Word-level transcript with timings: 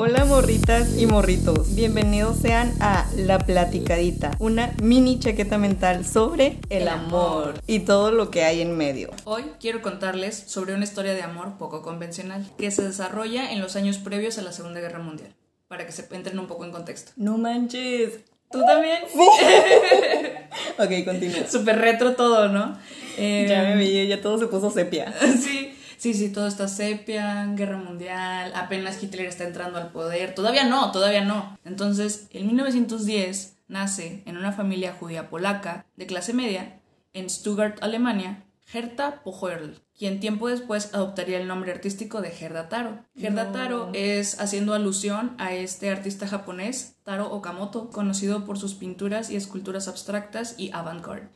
Hola 0.00 0.24
morritas 0.24 0.96
y 0.96 1.06
morritos, 1.06 1.74
bienvenidos 1.74 2.36
sean 2.38 2.72
a 2.80 3.04
La 3.16 3.38
Platicadita, 3.40 4.36
una 4.38 4.72
mini 4.80 5.18
chaqueta 5.18 5.58
mental 5.58 6.04
sobre 6.06 6.58
el, 6.70 6.82
El 6.82 6.88
amor. 6.88 7.42
amor. 7.48 7.62
y 7.66 7.80
todo 7.80 8.12
lo 8.12 8.30
que 8.30 8.44
hay 8.44 8.60
en 8.62 8.76
medio. 8.76 9.10
Hoy 9.24 9.44
quiero 9.58 9.82
contarles 9.82 10.36
sobre 10.46 10.74
una 10.74 10.84
historia 10.84 11.14
de 11.14 11.22
amor 11.22 11.58
poco 11.58 11.82
convencional 11.82 12.46
que 12.58 12.70
se 12.70 12.82
desarrolla 12.82 13.50
en 13.52 13.60
los 13.60 13.74
años 13.74 13.98
previos 13.98 14.38
a 14.38 14.42
la 14.42 14.52
Segunda 14.52 14.78
Guerra 14.80 15.00
Mundial, 15.00 15.34
para 15.66 15.84
que 15.84 15.90
se 15.92 16.06
entren 16.12 16.38
un 16.38 16.46
poco 16.46 16.64
en 16.64 16.70
contexto. 16.70 17.10
No 17.16 17.36
manches. 17.36 18.20
¿Tú 18.50 18.64
también? 18.64 18.98
Ok, 20.78 21.04
continúa. 21.04 21.46
Súper 21.50 21.76
retro 21.78 22.14
todo, 22.14 22.48
¿no? 22.48 22.78
Eh, 23.18 23.46
Ya 23.48 23.62
me 23.64 23.76
vi, 23.76 24.06
ya 24.06 24.20
todo 24.22 24.38
se 24.38 24.46
puso 24.46 24.70
sepia. 24.70 25.12
Sí, 25.42 25.74
sí, 25.98 26.14
sí, 26.14 26.30
todo 26.30 26.46
está 26.46 26.66
sepia, 26.68 27.46
guerra 27.54 27.76
mundial, 27.76 28.52
apenas 28.54 29.02
Hitler 29.02 29.26
está 29.26 29.44
entrando 29.44 29.78
al 29.78 29.92
poder. 29.92 30.34
Todavía 30.34 30.64
no, 30.64 30.90
todavía 30.92 31.24
no. 31.24 31.58
Entonces, 31.64 32.28
en 32.30 32.46
1910 32.46 33.58
nace 33.68 34.22
en 34.24 34.36
una 34.38 34.52
familia 34.52 34.96
judía 34.98 35.28
polaca 35.28 35.84
de 35.96 36.06
clase 36.06 36.32
media 36.32 36.80
en 37.12 37.28
Stuttgart, 37.28 37.78
Alemania, 37.82 38.44
Herta 38.72 39.22
Pocherl, 39.22 39.80
quien 39.96 40.20
tiempo 40.20 40.48
después 40.48 40.94
adoptaría 40.94 41.40
el 41.40 41.48
nombre 41.48 41.72
artístico 41.72 42.20
de 42.20 42.30
Gerda 42.30 42.68
Taro. 42.68 42.98
Gerda 43.16 43.44
No. 43.44 43.52
Taro 43.52 43.90
es 43.94 44.40
haciendo 44.40 44.74
alusión 44.74 45.34
a 45.38 45.54
este 45.54 45.90
artista 45.90 46.28
japonés, 46.28 46.96
Taro 47.02 47.30
Okamoto, 47.32 47.88
conocido 47.90 48.44
por 48.44 48.58
sus 48.58 48.74
pinturas 48.74 49.30
y 49.30 49.36
esculturas 49.36 49.88
abstractas 49.88 50.54
y 50.58 50.70
avant-garde, 50.72 51.28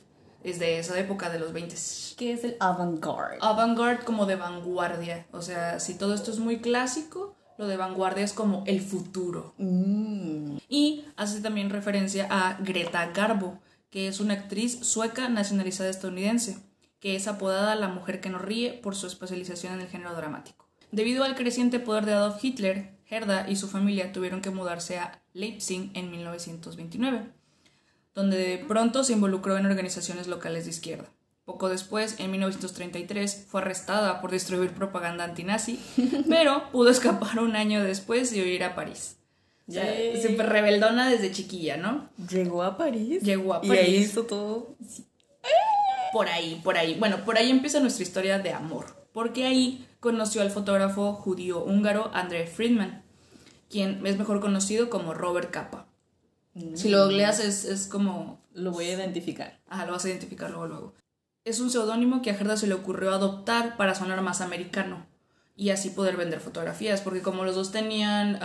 desde 0.42 0.78
esa 0.78 0.98
época 0.98 1.30
de 1.30 1.38
los 1.38 1.52
20 1.52 1.74
¿Qué 2.16 2.32
es 2.32 2.44
el 2.44 2.56
avant-garde? 2.60 3.38
avant-garde 3.40 4.04
como 4.04 4.26
de 4.26 4.36
vanguardia. 4.36 5.26
O 5.32 5.42
sea, 5.42 5.80
si 5.80 5.94
todo 5.94 6.14
esto 6.14 6.30
es 6.30 6.38
muy 6.38 6.60
clásico, 6.60 7.34
lo 7.58 7.66
de 7.66 7.76
vanguardia 7.76 8.24
es 8.24 8.32
como 8.32 8.64
el 8.66 8.80
futuro. 8.80 9.54
Mm. 9.58 10.56
Y 10.68 11.04
hace 11.16 11.40
también 11.40 11.70
referencia 11.70 12.26
a 12.30 12.58
Greta 12.60 13.10
Garbo, 13.12 13.58
que 13.90 14.08
es 14.08 14.20
una 14.20 14.34
actriz 14.34 14.80
sueca 14.80 15.28
nacionalizada 15.28 15.90
estadounidense, 15.90 16.58
que 16.98 17.16
es 17.16 17.26
apodada 17.28 17.74
la 17.74 17.88
mujer 17.88 18.20
que 18.20 18.30
no 18.30 18.38
ríe 18.38 18.72
por 18.72 18.94
su 18.94 19.06
especialización 19.06 19.74
en 19.74 19.80
el 19.80 19.88
género 19.88 20.14
dramático. 20.14 20.66
Debido 20.90 21.24
al 21.24 21.34
creciente 21.34 21.80
poder 21.80 22.06
de 22.06 22.12
Adolf 22.12 22.42
Hitler, 22.42 22.98
Gerda 23.06 23.48
y 23.48 23.56
su 23.56 23.68
familia 23.68 24.12
tuvieron 24.12 24.40
que 24.40 24.50
mudarse 24.50 24.98
a 24.98 25.22
Leipzig 25.32 25.90
en 25.94 26.10
1929 26.10 27.41
donde 28.14 28.36
de 28.36 28.58
pronto 28.58 29.04
se 29.04 29.12
involucró 29.14 29.56
en 29.56 29.66
organizaciones 29.66 30.26
locales 30.26 30.64
de 30.64 30.70
izquierda. 30.70 31.08
Poco 31.44 31.68
después, 31.68 32.16
en 32.20 32.30
1933, 32.30 33.46
fue 33.48 33.60
arrestada 33.62 34.20
por 34.20 34.30
distribuir 34.30 34.70
propaganda 34.72 35.24
antinazi, 35.24 35.80
pero 36.28 36.70
pudo 36.70 36.90
escapar 36.90 37.40
un 37.40 37.56
año 37.56 37.82
después 37.82 38.32
y 38.32 38.40
huir 38.40 38.62
a 38.64 38.74
París. 38.74 39.16
O 39.68 39.72
sea, 39.72 39.84
Yay. 39.84 40.22
súper 40.22 40.48
rebeldona 40.50 41.08
desde 41.08 41.32
chiquilla, 41.32 41.76
¿no? 41.76 42.08
Llegó 42.30 42.62
a 42.62 42.76
París. 42.76 43.22
Llegó 43.22 43.54
a 43.54 43.60
Y 43.64 43.70
ahí 43.70 43.76
París. 43.76 44.00
hizo 44.10 44.24
todo. 44.24 44.76
Por 46.12 46.28
ahí, 46.28 46.60
por 46.62 46.76
ahí. 46.76 46.96
Bueno, 46.98 47.24
por 47.24 47.38
ahí 47.38 47.50
empieza 47.50 47.80
nuestra 47.80 48.02
historia 48.02 48.38
de 48.38 48.52
amor, 48.52 48.86
porque 49.12 49.46
ahí 49.46 49.86
conoció 50.00 50.42
al 50.42 50.50
fotógrafo 50.50 51.14
judío 51.14 51.64
húngaro 51.64 52.10
André 52.12 52.46
Friedman, 52.46 53.02
quien 53.70 54.04
es 54.06 54.18
mejor 54.18 54.40
conocido 54.40 54.90
como 54.90 55.14
Robert 55.14 55.50
Capa. 55.50 55.81
Si 56.74 56.90
lo 56.90 57.04
googleas 57.04 57.40
es, 57.40 57.64
es 57.64 57.86
como 57.86 58.40
Lo 58.52 58.72
voy 58.72 58.86
a 58.86 58.92
identificar. 58.92 59.60
Ajá, 59.68 59.86
lo 59.86 59.92
vas 59.92 60.04
a 60.04 60.08
identificar 60.08 60.50
luego 60.50 60.66
luego. 60.66 60.94
Es 61.44 61.60
un 61.60 61.70
seudónimo 61.70 62.22
que 62.22 62.30
a 62.30 62.34
Gerda 62.34 62.56
se 62.56 62.66
le 62.66 62.74
ocurrió 62.74 63.12
adoptar 63.12 63.76
para 63.76 63.94
sonar 63.94 64.20
más 64.22 64.40
americano 64.40 65.06
y 65.56 65.70
así 65.70 65.90
poder 65.90 66.16
vender 66.16 66.40
fotografías, 66.40 67.00
porque 67.00 67.22
como 67.22 67.44
los 67.44 67.54
dos 67.54 67.72
tenían 67.72 68.38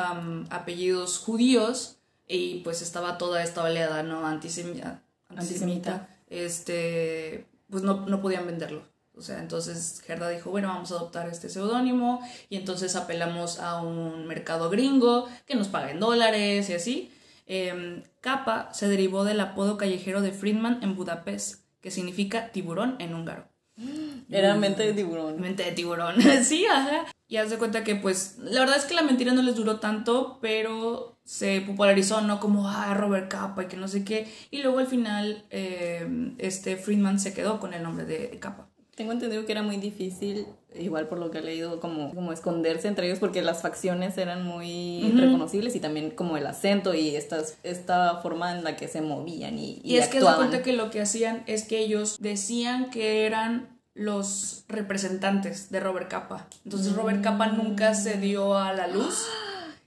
apellidos 0.50 1.20
judíos 1.20 1.98
y 2.28 2.62
pues 2.62 2.82
estaba 2.82 3.18
toda 3.18 3.44
esta 3.44 3.64
oleada, 3.64 4.04
¿no? 4.04 4.26
Antisemita, 4.26 5.04
antisemita, 5.30 6.10
este, 6.30 7.46
pues 7.70 7.84
no, 7.84 8.06
no 8.06 8.22
podían 8.22 8.46
venderlo. 8.46 8.84
O 9.16 9.22
sea, 9.22 9.40
entonces 9.40 10.02
Gerda 10.06 10.30
dijo, 10.30 10.52
bueno, 10.52 10.68
vamos 10.68 10.92
a 10.92 10.96
adoptar 10.96 11.28
este 11.28 11.50
seudónimo 11.50 12.22
y 12.50 12.58
entonces 12.58 12.96
apelamos 12.96 13.60
a 13.60 13.82
un 13.82 14.28
mercado 14.28 14.70
gringo 14.70 15.28
que 15.46 15.56
nos 15.56 15.70
paga 15.70 15.90
en 15.92 16.00
dólares 16.00 16.70
y 16.70 16.74
así. 16.74 17.12
Eh, 17.48 18.04
Capa 18.22 18.70
se 18.74 18.88
derivó 18.88 19.24
del 19.24 19.40
apodo 19.40 19.78
callejero 19.78 20.22
de 20.22 20.32
Friedman 20.32 20.80
en 20.84 20.96
Budapest, 20.96 21.64
que 21.82 21.92
significa 21.92 22.52
tiburón 22.52 22.96
en 23.00 23.16
húngaro. 23.16 23.48
Era 24.30 24.56
mente 24.56 24.84
de 24.84 24.94
tiburón. 24.94 25.40
Mente 25.40 25.64
de 25.64 25.72
tiburón. 25.72 26.16
sí, 26.44 26.66
ajá. 26.66 27.06
Y 27.30 27.38
haz 27.38 27.50
de 27.50 27.58
cuenta 27.58 27.84
que, 27.84 27.96
pues, 27.96 28.38
la 28.40 28.62
verdad 28.62 28.78
es 28.78 28.86
que 28.86 28.94
la 28.94 29.02
mentira 29.02 29.34
no 29.34 29.42
les 29.42 29.56
duró 29.56 29.80
tanto, 29.80 30.40
pero 30.42 31.20
se 31.24 31.62
popularizó, 31.62 32.22
¿no? 32.22 32.40
Como, 32.40 32.70
ah, 32.70 32.94
Robert 32.94 33.30
Capa 33.30 33.64
y 33.64 33.68
que 33.68 33.76
no 33.76 33.88
sé 33.88 34.06
qué. 34.06 34.32
Y 34.50 34.62
luego 34.62 34.80
al 34.80 34.88
final, 34.88 35.46
eh, 35.50 36.34
este 36.38 36.78
Friedman 36.78 37.20
se 37.20 37.34
quedó 37.34 37.60
con 37.60 37.74
el 37.74 37.84
nombre 37.84 38.06
de, 38.06 38.30
de 38.30 38.40
Capa. 38.40 38.70
Tengo 38.98 39.12
entendido 39.12 39.46
que 39.46 39.52
era 39.52 39.62
muy 39.62 39.78
difícil, 39.78 40.48
igual 40.74 41.08
por 41.08 41.20
lo 41.20 41.30
que 41.30 41.38
he 41.38 41.42
leído, 41.44 41.80
como, 41.80 42.16
como 42.16 42.34
esconderse 42.34 42.88
entre 42.88 43.06
ellos 43.06 43.20
porque 43.20 43.44
las 43.44 43.62
facciones 43.62 44.18
eran 44.18 44.44
muy 44.44 45.14
reconocibles 45.16 45.76
y 45.76 45.80
también 45.80 46.10
como 46.10 46.36
el 46.36 46.48
acento 46.48 46.96
y 46.96 47.16
estas, 47.16 47.60
esta 47.62 48.16
forma 48.24 48.58
en 48.58 48.64
la 48.64 48.76
que 48.76 48.88
se 48.88 49.02
movían 49.02 49.60
y, 49.60 49.80
Y, 49.84 49.98
es 49.98 50.08
que 50.08 50.14
se 50.14 50.18
actuaban. 50.18 50.48
cuenta 50.48 50.64
que 50.64 50.74
lo 50.74 50.90
que 50.90 51.00
hacían 51.00 51.44
es 51.46 51.66
que 51.66 51.78
ellos 51.78 52.18
decían 52.20 52.90
que 52.90 53.28
eran 53.28 53.80
los 53.94 54.66
representantes 54.68 55.70
de 55.70 55.80
Robert 55.80 56.10
Capa. 56.10 56.48
Entonces 56.66 56.96
Robert 56.96 57.22
Capa 57.22 57.50
nunca 57.50 57.94
se 57.94 58.18
dio 58.18 58.58
a 58.58 58.74
la 58.74 58.88
luz 58.88 59.28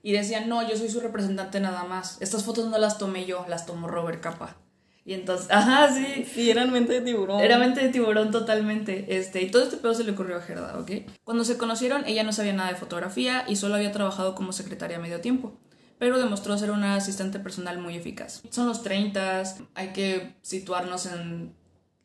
y 0.04 0.12
decían, 0.12 0.49
no, 0.49 0.62
yo 0.69 0.76
soy 0.76 0.88
su 0.88 1.00
representante 1.00 1.59
nada 1.59 1.82
más. 1.82 2.16
Estas 2.20 2.44
fotos 2.44 2.70
no 2.70 2.78
las 2.78 2.97
tomé 2.97 3.26
yo, 3.26 3.44
las 3.49 3.66
tomó 3.66 3.88
Robert 3.88 4.20
Capa. 4.20 4.56
Y 5.05 5.15
entonces, 5.15 5.49
ajá, 5.50 5.93
sí. 5.93 6.27
Sí, 6.33 6.50
eran 6.50 6.72
mente 6.72 6.93
de 6.93 7.00
tiburón. 7.00 7.41
Era 7.41 7.59
mente 7.59 7.81
de 7.81 7.88
tiburón 7.88 8.31
totalmente. 8.31 9.16
Este, 9.16 9.43
y 9.43 9.50
todo 9.50 9.62
este 9.62 9.77
pedo 9.77 9.94
se 9.94 10.05
le 10.05 10.12
ocurrió 10.12 10.37
a 10.37 10.43
Gerda, 10.43 10.78
¿ok? 10.78 10.91
Cuando 11.25 11.44
se 11.44 11.56
conocieron, 11.56 12.05
ella 12.06 12.22
no 12.22 12.33
sabía 12.33 12.53
nada 12.53 12.71
de 12.71 12.77
fotografía 12.77 13.44
y 13.49 13.56
solo 13.56 13.77
había 13.77 13.93
trabajado 13.93 14.34
como 14.34 14.53
secretaria 14.53 14.99
a 14.99 15.00
medio 15.00 15.21
tiempo. 15.21 15.59
Pero 15.99 16.19
demostró 16.19 16.56
ser 16.56 16.71
una 16.71 16.97
asistente 16.97 17.38
personal 17.38 17.78
muy 17.78 17.97
eficaz. 17.97 18.43
Son 18.50 18.66
los 18.66 18.83
30, 18.83 19.43
hay 19.75 19.88
que 19.88 20.34
situarnos 20.43 21.06
en, 21.06 21.55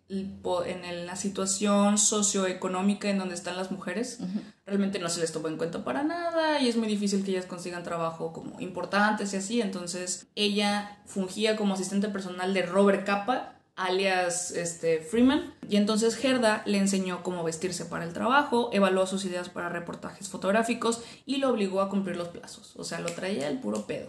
en 0.10 0.86
el- 0.86 1.06
la 1.06 1.16
situación 1.16 1.98
socioeconómica 1.98 3.10
en 3.10 3.18
donde 3.18 3.36
están 3.36 3.58
las 3.58 3.72
mujeres. 3.72 4.20
Realmente 4.66 5.00
no 5.00 5.10
se 5.10 5.20
les 5.20 5.32
tomó 5.32 5.48
en 5.48 5.58
cuenta 5.58 5.84
para 5.84 6.04
nada 6.04 6.60
y 6.62 6.70
es 6.70 6.78
muy 6.78 6.88
difícil 6.88 7.24
que 7.24 7.32
ellas 7.32 7.46
consigan 7.46 7.84
trabajo 7.84 8.34
como 8.34 8.60
importantes 8.60 9.34
y 9.34 9.38
así. 9.38 9.62
Entonces 9.62 10.28
ella 10.36 11.00
fungía 11.06 11.56
como 11.56 11.74
asistente 11.74 12.10
personal 12.10 12.54
de 12.54 12.64
Robert 12.64 13.06
Capa, 13.06 13.54
alias 13.76 14.52
este, 14.52 15.00
Freeman. 15.02 15.54
Y 15.70 15.76
entonces 15.78 16.16
Gerda 16.16 16.62
le 16.66 16.78
enseñó 16.78 17.24
cómo 17.24 17.44
vestirse 17.44 17.86
para 17.86 18.06
el 18.06 18.14
trabajo, 18.14 18.70
evaluó 18.74 19.06
sus 19.08 19.26
ideas 19.26 19.50
para 19.50 19.70
reportajes 19.70 20.30
fotográficos 20.30 21.02
y 21.26 21.38
lo 21.38 21.50
obligó 21.50 21.82
a 21.82 21.90
cumplir 21.90 22.16
los 22.16 22.30
plazos. 22.30 22.74
O 22.78 22.84
sea, 22.84 23.00
lo 23.00 23.12
traía 23.12 23.48
el 23.50 23.60
puro 23.60 23.86
pedo. 23.86 24.08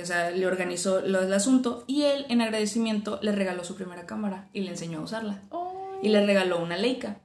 O 0.00 0.06
sea, 0.06 0.30
le 0.30 0.46
organizó 0.46 1.00
lo 1.02 1.20
del 1.20 1.32
asunto 1.34 1.84
y 1.86 2.02
él, 2.02 2.24
en 2.28 2.40
agradecimiento, 2.40 3.18
le 3.22 3.32
regaló 3.32 3.62
su 3.64 3.74
primera 3.74 4.06
cámara 4.06 4.48
y 4.52 4.60
le 4.62 4.70
enseñó 4.70 4.98
a 5.00 5.02
usarla. 5.02 5.42
Y 6.02 6.08
le 6.08 6.24
regaló 6.24 6.62
una 6.62 6.76
Leica. 6.76 7.18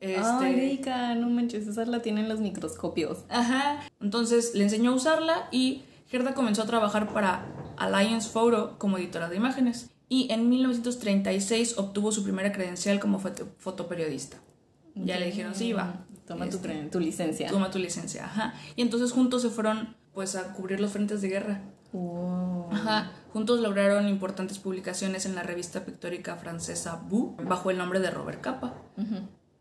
Este, 0.00 0.20
Ay, 0.24 0.54
Erika, 0.54 1.14
no 1.14 1.28
manches, 1.28 1.66
esa 1.66 1.84
la 1.84 2.00
tienen 2.02 2.28
los 2.28 2.40
microscopios. 2.40 3.18
Ajá. 3.28 3.80
Entonces 4.00 4.52
le 4.54 4.64
enseñó 4.64 4.90
a 4.92 4.94
usarla 4.94 5.48
y 5.52 5.82
Gerda 6.08 6.34
comenzó 6.34 6.62
a 6.62 6.66
trabajar 6.66 7.12
para 7.12 7.44
Alliance 7.76 8.28
Photo 8.28 8.76
como 8.78 8.98
editora 8.98 9.28
de 9.28 9.36
imágenes. 9.36 9.90
Y 10.08 10.30
en 10.32 10.48
1936 10.48 11.78
obtuvo 11.78 12.12
su 12.12 12.22
primera 12.22 12.52
credencial 12.52 13.00
como 13.00 13.18
foto- 13.18 13.48
fotoperiodista. 13.58 14.38
Ya 14.94 15.18
le 15.18 15.26
dijeron, 15.26 15.54
sí, 15.54 15.72
va. 15.72 16.04
Toma 16.26 16.48
tu, 16.48 16.56
Este, 16.56 16.74
tu 16.90 17.00
licencia. 17.00 17.48
Toma 17.50 17.70
tu 17.70 17.78
licencia, 17.78 18.24
ajá. 18.26 18.54
Y 18.76 18.82
entonces 18.82 19.10
juntos 19.12 19.42
se 19.42 19.50
fueron 19.50 19.96
pues 20.12 20.36
a 20.36 20.52
cubrir 20.52 20.80
los 20.80 20.92
frentes 20.92 21.22
de 21.22 21.28
guerra. 21.28 21.60
Ajá. 22.70 23.12
Juntos 23.32 23.60
lograron 23.60 24.08
importantes 24.08 24.58
publicaciones 24.58 25.26
en 25.26 25.34
la 25.34 25.42
revista 25.42 25.84
pictórica 25.84 26.36
francesa 26.36 26.96
Boo 27.08 27.36
bajo 27.42 27.70
el 27.70 27.78
nombre 27.78 28.00
de 28.00 28.10
Robert 28.10 28.40
Capa. 28.40 28.74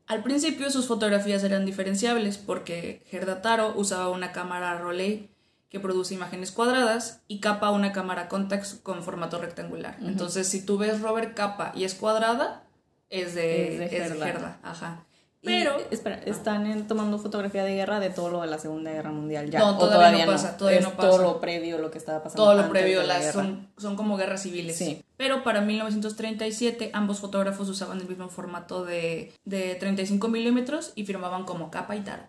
Al 0.07 0.23
principio 0.23 0.69
sus 0.69 0.87
fotografías 0.87 1.43
eran 1.43 1.65
diferenciables 1.65 2.37
porque 2.37 3.03
Gerda 3.07 3.41
Taro 3.41 3.73
usaba 3.75 4.09
una 4.09 4.31
cámara 4.31 4.77
Rolei 4.77 5.29
que 5.69 5.79
produce 5.79 6.13
imágenes 6.13 6.51
cuadradas 6.51 7.21
y 7.29 7.39
Capa 7.39 7.71
una 7.71 7.93
cámara 7.93 8.27
Contax 8.27 8.75
con 8.83 9.03
formato 9.03 9.39
rectangular. 9.39 9.97
Entonces, 10.01 10.49
si 10.49 10.65
tú 10.65 10.77
ves 10.77 10.99
Robert 10.99 11.33
Capa 11.33 11.71
y 11.75 11.85
es 11.85 11.95
cuadrada, 11.95 12.63
es 13.09 13.35
de, 13.35 13.73
Es 13.73 13.79
de 13.79 13.85
es 13.85 13.91
de 13.91 13.97
Gerda. 13.97 14.25
Gerda. 14.25 15.05
Y, 15.43 15.47
Pero 15.47 15.75
espera, 15.89 16.21
¿están 16.25 16.67
en- 16.67 16.85
tomando 16.87 17.17
fotografía 17.17 17.63
de 17.63 17.73
guerra 17.73 17.99
de 17.99 18.11
todo 18.11 18.29
lo 18.29 18.41
de 18.41 18.47
la 18.47 18.59
Segunda 18.59 18.91
Guerra 18.91 19.11
Mundial 19.11 19.49
ya? 19.49 19.57
No, 19.57 19.69
¿O 19.75 19.77
todavía 19.79 20.25
no 20.25 20.31
pasa, 20.31 20.55
todavía 20.55 20.79
es 20.81 20.85
no 20.85 20.91
pasa. 20.91 21.09
todo 21.09 21.17
lo 21.23 21.39
previo, 21.41 21.79
lo 21.79 21.89
que 21.89 21.97
estaba 21.97 22.21
pasando 22.21 22.43
todo 22.43 22.53
lo 22.53 22.59
antes 22.59 22.71
previo 22.71 23.01
de 23.01 23.07
la 23.07 23.13
las 23.15 23.23
guerra. 23.23 23.33
son, 23.33 23.67
son 23.75 23.95
como 23.95 24.17
guerras 24.17 24.43
civiles. 24.43 24.77
Sí. 24.77 25.03
Pero 25.17 25.43
para 25.43 25.61
1937 25.61 26.91
ambos 26.93 27.19
fotógrafos 27.19 27.67
usaban 27.69 27.99
el 27.99 28.07
mismo 28.07 28.29
formato 28.29 28.85
de, 28.85 29.33
de 29.45 29.73
35 29.75 30.27
milímetros 30.27 30.91
y 30.93 31.05
firmaban 31.05 31.43
como 31.45 31.71
capa 31.71 31.95
y 31.95 32.01
taro. 32.01 32.23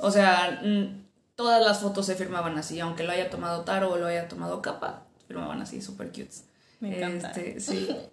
O 0.00 0.10
sea, 0.10 0.60
mm, 0.64 1.04
todas 1.36 1.64
las 1.64 1.78
fotos 1.80 2.06
se 2.06 2.16
firmaban 2.16 2.58
así, 2.58 2.80
aunque 2.80 3.04
lo 3.04 3.12
haya 3.12 3.30
tomado 3.30 3.62
Taro 3.62 3.92
o 3.92 3.96
lo 3.98 4.06
haya 4.06 4.26
tomado 4.26 4.60
Capa, 4.62 5.04
firmaban 5.28 5.62
así, 5.62 5.80
super 5.80 6.08
cute. 6.08 6.30
Me 6.80 6.96
encanta. 6.96 7.28
Este, 7.30 7.60
sí. 7.60 7.88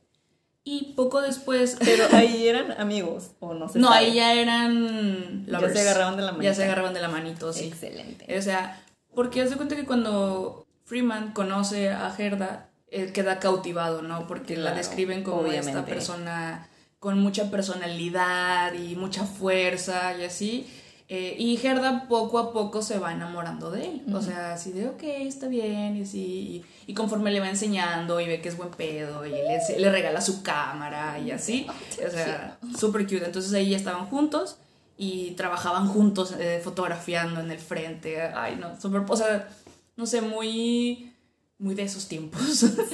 Y 0.72 0.94
poco 0.96 1.22
después. 1.22 1.78
Pero 1.84 2.06
ahí 2.12 2.48
eran 2.48 2.72
amigos, 2.80 3.32
o 3.40 3.56
no 3.56 3.68
sé. 3.70 3.80
no, 3.80 3.90
ahí 3.90 4.14
ya 4.14 4.34
eran. 4.34 5.46
Ya 5.48 5.60
se 5.70 5.82
agarraban 5.82 6.16
de 6.16 6.22
la 6.22 6.28
Ya 6.32 6.34
manita. 6.38 6.54
se 6.54 6.64
agarraban 6.66 6.94
de 6.94 7.02
la 7.02 7.08
manito, 7.10 7.52
sí. 7.52 7.66
Excelente. 7.66 8.38
O 8.38 8.42
sea, 8.42 8.80
porque 9.16 9.42
haz 9.42 9.50
de 9.50 9.56
cuenta 9.56 9.76
que 9.76 9.86
cuando 9.86 10.68
Freeman 10.86 11.34
conoce 11.34 11.90
a 11.90 12.12
Gerda, 12.12 12.70
él 12.92 13.12
queda 13.14 13.40
cautivado, 13.40 14.04
¿no? 14.04 14.28
Porque 14.28 14.58
la 14.58 14.74
describen 14.74 15.24
como 15.24 15.48
esta 15.48 15.86
persona 15.86 16.68
con 17.00 17.18
mucha 17.20 17.50
personalidad 17.50 18.74
y 18.74 18.96
mucha 18.96 19.26
fuerza 19.26 20.16
y 20.20 20.26
así. 20.26 20.68
Eh, 21.12 21.36
y 21.40 21.58
Gerda 21.58 22.08
poco 22.08 22.38
a 22.38 22.54
poco 22.54 22.84
se 22.84 23.00
va 23.00 23.12
enamorando 23.12 23.72
de 23.72 23.86
él. 23.86 24.04
O 24.14 24.22
sea, 24.22 24.54
así 24.54 24.72
de, 24.72 24.88
ok, 24.88 25.02
está 25.02 25.48
bien, 25.48 25.98
y 25.98 26.04
así. 26.04 26.20
Y, 26.20 26.66
y 26.92 26.94
conforme 26.94 27.32
le 27.32 27.40
va 27.40 27.50
enseñando 27.50 28.22
y 28.22 28.28
ve 28.28 28.42
que 28.42 28.50
es 28.50 28.56
buen 28.56 28.70
pedo, 28.70 29.26
y 29.26 29.32
le, 29.32 29.60
le 29.80 29.92
regala 29.92 30.22
su 30.22 30.44
cámara 30.44 31.18
y 31.18 31.32
así. 31.32 31.66
O 32.08 32.12
sea, 32.12 32.60
súper 32.78 33.04
cute. 33.04 33.26
Entonces 33.26 33.52
ahí 33.54 33.72
ya 33.72 33.78
estaban 33.78 34.06
juntos 34.06 34.58
y 34.98 35.32
trabajaban 35.32 35.88
juntos 35.88 36.36
eh, 36.38 36.62
fotografiando 36.64 37.40
en 37.40 37.50
el 37.50 37.60
frente. 37.60 38.22
Ay, 38.22 38.58
no, 38.58 38.80
súper, 38.80 39.02
o 39.08 39.18
sea, 39.18 39.50
no 39.96 40.06
sé, 40.06 40.22
muy, 40.22 41.12
muy 41.58 41.74
de 41.74 41.84
esos 41.84 42.08
tiempos. 42.08 42.42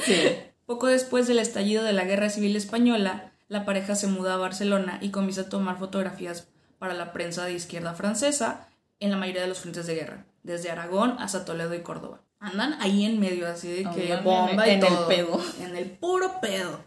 Sí. 0.06 0.36
Poco 0.66 0.88
después 0.88 1.28
del 1.28 1.40
estallido 1.40 1.84
de 1.84 1.94
la 1.94 2.06
Guerra 2.06 2.30
Civil 2.30 2.56
Española, 2.56 3.34
la 3.50 3.66
pareja 3.66 3.94
se 3.96 4.08
muda 4.08 4.36
a 4.36 4.38
Barcelona 4.38 5.00
y 5.02 5.10
comienza 5.10 5.42
a 5.42 5.50
tomar 5.50 5.78
fotografías 5.78 6.48
para 6.86 6.94
la 6.94 7.12
prensa 7.14 7.46
de 7.46 7.54
izquierda 7.54 7.96
francesa 7.96 8.68
en 9.00 9.10
la 9.10 9.18
mayoría 9.18 9.42
de 9.42 9.48
los 9.48 9.58
frentes 9.60 9.88
de 9.88 9.96
guerra, 9.96 10.26
desde 10.44 10.70
Aragón 10.70 11.16
hasta 11.18 11.44
Toledo 11.44 11.74
y 11.74 11.80
Córdoba. 11.82 12.22
Andan 12.40 12.74
ahí 12.80 13.06
en 13.06 13.20
medio, 13.20 13.48
así 13.48 13.68
de 13.70 13.90
que 13.90 14.14
Andan 14.14 14.24
bomba 14.24 14.68
en- 14.68 14.70
y 14.70 14.74
en 14.74 14.84
el 14.84 14.88
todo. 14.94 15.08
pedo. 15.08 15.42
En 15.62 15.76
el 15.76 15.90
puro 15.90 16.40
pedo. 16.42 16.80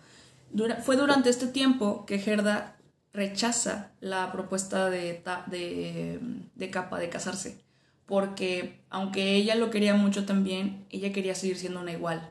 Dura- 0.52 0.76
fue 0.76 0.96
durante 0.96 1.30
este 1.30 1.48
tiempo 1.48 2.06
que 2.06 2.20
Gerda 2.20 2.76
rechaza 3.12 3.90
la 3.98 4.30
propuesta 4.30 4.88
de, 4.88 5.20
de, 5.48 6.20
de 6.54 6.70
Capa 6.70 7.00
de 7.00 7.08
casarse, 7.08 7.58
porque 8.06 8.80
aunque 8.90 9.34
ella 9.34 9.56
lo 9.56 9.70
quería 9.70 9.94
mucho 9.94 10.24
también, 10.26 10.86
ella 10.90 11.12
quería 11.12 11.34
seguir 11.34 11.58
siendo 11.58 11.80
una 11.80 11.90
igual 11.90 12.30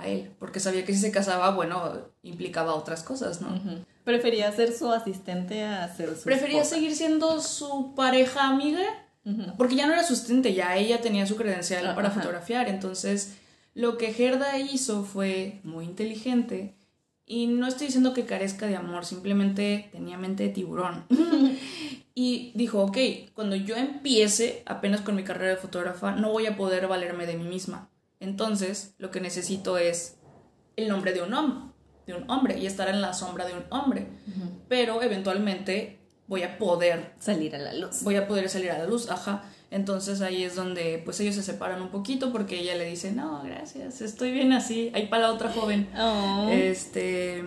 a 0.00 0.06
él, 0.06 0.30
porque 0.38 0.60
sabía 0.60 0.84
que 0.84 0.92
si 0.92 1.00
se 1.00 1.10
casaba, 1.12 1.50
bueno, 1.50 1.92
implicaba 2.22 2.74
otras 2.74 3.02
cosas, 3.02 3.40
¿no? 3.40 3.60
Prefería 4.04 4.50
ser 4.52 4.72
su 4.72 4.90
asistente 4.90 5.62
a 5.64 5.88
ser 5.94 6.16
su 6.16 6.24
Prefería 6.24 6.58
esposa. 6.62 6.76
seguir 6.76 6.94
siendo 6.96 7.40
su 7.40 7.94
pareja 7.94 8.48
amiga, 8.48 8.82
porque 9.56 9.76
ya 9.76 9.86
no 9.86 9.92
era 9.92 10.02
su 10.04 10.14
asistente, 10.14 10.54
ya 10.54 10.76
ella 10.76 11.00
tenía 11.00 11.26
su 11.26 11.36
credencial 11.36 11.86
Ah, 11.86 11.94
para 11.94 12.10
fotografiar, 12.10 12.68
entonces 12.68 13.36
lo 13.74 13.98
que 13.98 14.12
Gerda 14.12 14.58
hizo 14.58 15.04
fue 15.04 15.60
muy 15.62 15.84
inteligente 15.84 16.74
y 17.26 17.46
no 17.46 17.68
estoy 17.68 17.86
diciendo 17.86 18.12
que 18.12 18.24
carezca 18.26 18.66
de 18.66 18.74
amor, 18.76 19.04
simplemente 19.04 19.88
tenía 19.92 20.18
mente 20.18 20.42
de 20.44 20.48
tiburón. 20.48 21.04
y 22.14 22.50
dijo, 22.56 22.82
ok, 22.82 22.98
cuando 23.34 23.54
yo 23.54 23.76
empiece 23.76 24.62
apenas 24.66 25.00
con 25.02 25.14
mi 25.14 25.22
carrera 25.22 25.50
de 25.50 25.56
fotógrafa, 25.56 26.12
no 26.12 26.32
voy 26.32 26.46
a 26.46 26.56
poder 26.56 26.88
valerme 26.88 27.26
de 27.26 27.36
mí 27.36 27.44
misma. 27.44 27.88
Entonces, 28.20 28.94
lo 28.98 29.10
que 29.10 29.20
necesito 29.20 29.78
es 29.78 30.16
el 30.76 30.88
nombre 30.88 31.12
de 31.12 31.22
un 31.22 31.32
hombre, 31.34 31.72
de 32.06 32.14
un 32.14 32.30
hombre 32.30 32.58
y 32.58 32.66
estar 32.66 32.88
en 32.88 33.00
la 33.00 33.12
sombra 33.14 33.46
de 33.46 33.54
un 33.54 33.64
hombre. 33.70 34.06
Pero 34.68 35.02
eventualmente 35.02 35.98
voy 36.26 36.42
a 36.44 36.58
poder 36.58 37.12
Salir 37.18 37.56
a 37.56 37.58
la 37.58 37.72
luz. 37.74 38.02
voy 38.02 38.16
a 38.16 38.28
poder 38.28 38.48
salir 38.48 38.70
a 38.70 38.78
la 38.78 38.86
luz, 38.86 39.10
ajá. 39.10 39.42
Entonces 39.72 40.20
ahí 40.20 40.42
es 40.42 40.56
donde 40.56 41.00
pues 41.04 41.18
ellos 41.20 41.34
se 41.36 41.42
separan 41.42 41.80
un 41.80 41.90
poquito 41.90 42.32
porque 42.32 42.58
ella 42.60 42.74
le 42.74 42.86
dice, 42.86 43.12
no, 43.12 43.42
gracias, 43.44 44.00
estoy 44.00 44.32
bien 44.32 44.52
así, 44.52 44.90
ahí 44.94 45.06
para 45.06 45.22
la 45.28 45.32
otra 45.32 45.50
joven. 45.52 45.88
Oh. 45.96 46.48
Este, 46.50 47.42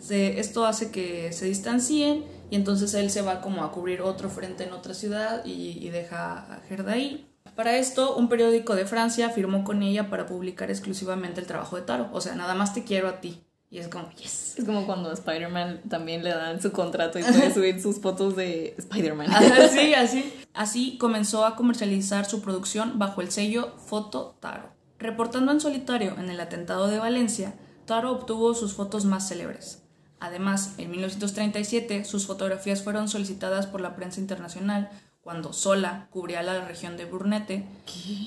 se- 0.00 0.40
esto 0.40 0.66
hace 0.66 0.90
que 0.90 1.32
se 1.32 1.46
distancien 1.46 2.24
y 2.50 2.56
entonces 2.56 2.94
él 2.94 3.10
se 3.10 3.22
va 3.22 3.40
como 3.40 3.62
a 3.62 3.70
cubrir 3.70 4.02
otro 4.02 4.28
frente 4.28 4.64
en 4.64 4.72
otra 4.72 4.92
ciudad 4.92 5.44
y, 5.44 5.78
y 5.80 5.90
deja 5.90 6.52
a 6.52 6.60
Gerda 6.68 6.92
ahí. 6.92 7.27
Para 7.58 7.76
esto, 7.76 8.14
un 8.14 8.28
periódico 8.28 8.76
de 8.76 8.86
Francia 8.86 9.30
firmó 9.30 9.64
con 9.64 9.82
ella 9.82 10.08
para 10.08 10.26
publicar 10.26 10.70
exclusivamente 10.70 11.40
el 11.40 11.48
trabajo 11.48 11.74
de 11.74 11.82
Taro. 11.82 12.08
O 12.12 12.20
sea, 12.20 12.36
nada 12.36 12.54
más 12.54 12.72
te 12.72 12.84
quiero 12.84 13.08
a 13.08 13.20
ti. 13.20 13.42
Y 13.68 13.78
es 13.78 13.88
como, 13.88 14.08
yes. 14.12 14.60
Es 14.60 14.64
como 14.64 14.86
cuando 14.86 15.10
a 15.10 15.14
Spider-Man 15.14 15.80
también 15.88 16.22
le 16.22 16.30
dan 16.30 16.62
su 16.62 16.70
contrato 16.70 17.18
y 17.18 17.24
puede 17.24 17.52
subir 17.52 17.82
sus 17.82 17.98
fotos 17.98 18.36
de 18.36 18.76
Spider-Man. 18.78 19.32
Así, 19.32 19.92
así. 19.96 20.32
Así 20.54 20.98
comenzó 20.98 21.44
a 21.44 21.56
comercializar 21.56 22.26
su 22.26 22.42
producción 22.42 22.96
bajo 23.00 23.22
el 23.22 23.32
sello 23.32 23.74
Foto 23.76 24.36
Taro. 24.38 24.70
Reportando 25.00 25.50
en 25.50 25.60
solitario 25.60 26.14
en 26.16 26.30
el 26.30 26.38
atentado 26.38 26.86
de 26.86 27.00
Valencia, 27.00 27.56
Taro 27.86 28.12
obtuvo 28.12 28.54
sus 28.54 28.74
fotos 28.74 29.04
más 29.04 29.28
célebres. 29.28 29.82
Además, 30.20 30.74
en 30.78 30.92
1937 30.92 32.04
sus 32.04 32.24
fotografías 32.24 32.84
fueron 32.84 33.08
solicitadas 33.08 33.66
por 33.66 33.80
la 33.80 33.96
prensa 33.96 34.20
internacional 34.20 34.90
cuando 35.28 35.52
sola 35.52 36.06
cubría 36.10 36.42
la 36.42 36.64
región 36.64 36.96
de 36.96 37.04
Brunete, 37.04 37.62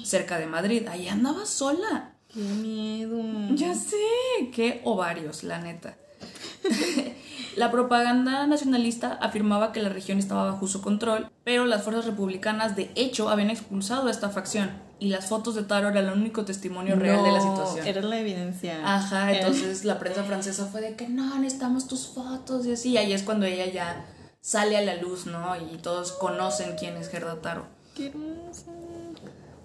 cerca 0.04 0.38
de 0.38 0.46
Madrid. 0.46 0.88
Ahí 0.88 1.08
andaba 1.08 1.48
sola. 1.48 2.12
¡Qué 2.32 2.42
miedo! 2.42 3.20
Ya 3.56 3.74
sé, 3.74 3.98
qué 4.54 4.82
ovarios, 4.84 5.42
la 5.44 5.58
neta. 5.58 5.96
la 7.56 7.72
propaganda 7.72 8.46
nacionalista 8.46 9.14
afirmaba 9.14 9.72
que 9.72 9.82
la 9.82 9.90
región 9.90 10.20
estaba 10.20 10.52
bajo 10.52 10.68
su 10.68 10.84
control, 10.84 11.32
pero 11.44 11.66
las 11.66 11.82
fuerzas 11.82 12.06
republicanas 12.06 12.76
de 12.76 12.92
hecho 12.94 13.30
habían 13.30 13.50
expulsado 13.50 14.08
a 14.08 14.12
esta 14.12 14.30
facción 14.30 14.70
y 15.00 15.08
las 15.08 15.26
fotos 15.26 15.56
de 15.56 15.64
Taro 15.64 15.90
eran 15.90 16.06
el 16.06 16.14
único 16.20 16.46
testimonio 16.46 16.98
real 16.98 17.24
de 17.24 17.32
la 17.32 17.42
situación. 17.42 17.88
Era 17.88 18.04
la 18.04 18.20
evidencia. 18.20 18.78
Ajá, 18.86 19.32
Era- 19.32 19.40
entonces 19.40 19.86
la 19.86 19.98
prensa 19.98 20.24
francesa 20.24 20.68
fue 20.68 20.82
de 20.82 20.96
que 20.96 21.10
no, 21.10 21.40
necesitamos 21.40 21.88
tus 21.88 22.06
fotos 22.10 22.64
y 22.68 22.74
así, 22.74 22.90
y 22.92 22.98
ahí 22.98 23.12
es 23.12 23.24
cuando 23.24 23.48
ella 23.48 23.66
ya 23.66 24.06
sale 24.42 24.76
a 24.78 24.82
la 24.82 24.96
luz, 24.96 25.28
¿no? 25.28 25.56
Y 25.56 25.78
todos 25.78 26.12
conocen 26.12 26.76
quién 26.78 26.98
es 26.98 27.10
Gerda 27.10 27.42
Taro. 27.42 27.68
¡Qué! 27.96 28.12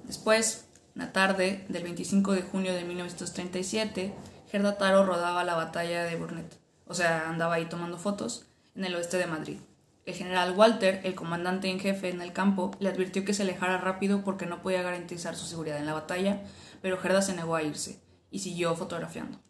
Después, 0.05 0.67
una 0.94 1.12
tarde 1.12 1.64
del 1.69 1.82
25 1.82 2.32
de 2.32 2.43
junio 2.43 2.73
de 2.73 2.84
1937, 2.84 4.14
Gerda 4.50 4.78
Taro 4.78 5.05
rodaba 5.05 5.43
la 5.44 5.56
batalla 5.56 6.05
de 6.05 6.17
Burnett. 6.17 6.58
O 6.87 6.94
sea, 6.94 7.28
andaba 7.28 7.55
ahí 7.55 7.67
tomando 7.67 7.98
fotos 7.98 8.46
en 8.77 8.84
el 8.84 8.94
oeste 8.94 9.17
de 9.19 9.27
Madrid. 9.27 9.58
El 10.05 10.15
general 10.15 10.53
Walter, 10.53 11.00
el 11.03 11.17
comandante 11.17 11.69
en 11.69 11.81
jefe 11.81 12.10
en 12.10 12.22
el 12.22 12.32
campo, 12.32 12.70
le 12.79 12.89
advirtió 12.89 13.24
que 13.24 13.34
se 13.34 13.43
alejara 13.43 13.79
rápido 13.79 14.22
porque 14.22 14.46
no 14.46 14.62
podía 14.62 14.82
garantizar 14.82 15.34
su 15.34 15.46
seguridad 15.46 15.79
en 15.79 15.86
la 15.86 15.94
batalla, 15.94 16.43
pero 16.81 16.98
Gerda 16.98 17.22
se 17.22 17.34
negó 17.34 17.56
a 17.56 17.65
irse 17.65 18.00
y 18.31 18.39
siguió 18.39 18.77
fotografiando. 18.77 19.41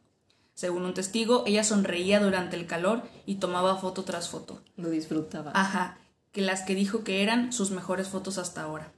Según 0.56 0.86
un 0.86 0.94
testigo, 0.94 1.44
ella 1.46 1.62
sonreía 1.62 2.18
durante 2.18 2.56
el 2.56 2.66
calor 2.66 3.02
y 3.26 3.34
tomaba 3.34 3.76
foto 3.76 4.04
tras 4.04 4.30
foto. 4.30 4.62
Lo 4.76 4.88
disfrutaba. 4.88 5.52
Ajá, 5.54 5.98
que 6.32 6.40
las 6.40 6.62
que 6.62 6.74
dijo 6.74 7.04
que 7.04 7.22
eran 7.22 7.52
sus 7.52 7.70
mejores 7.70 8.08
fotos 8.08 8.38
hasta 8.38 8.62
ahora. 8.62 8.90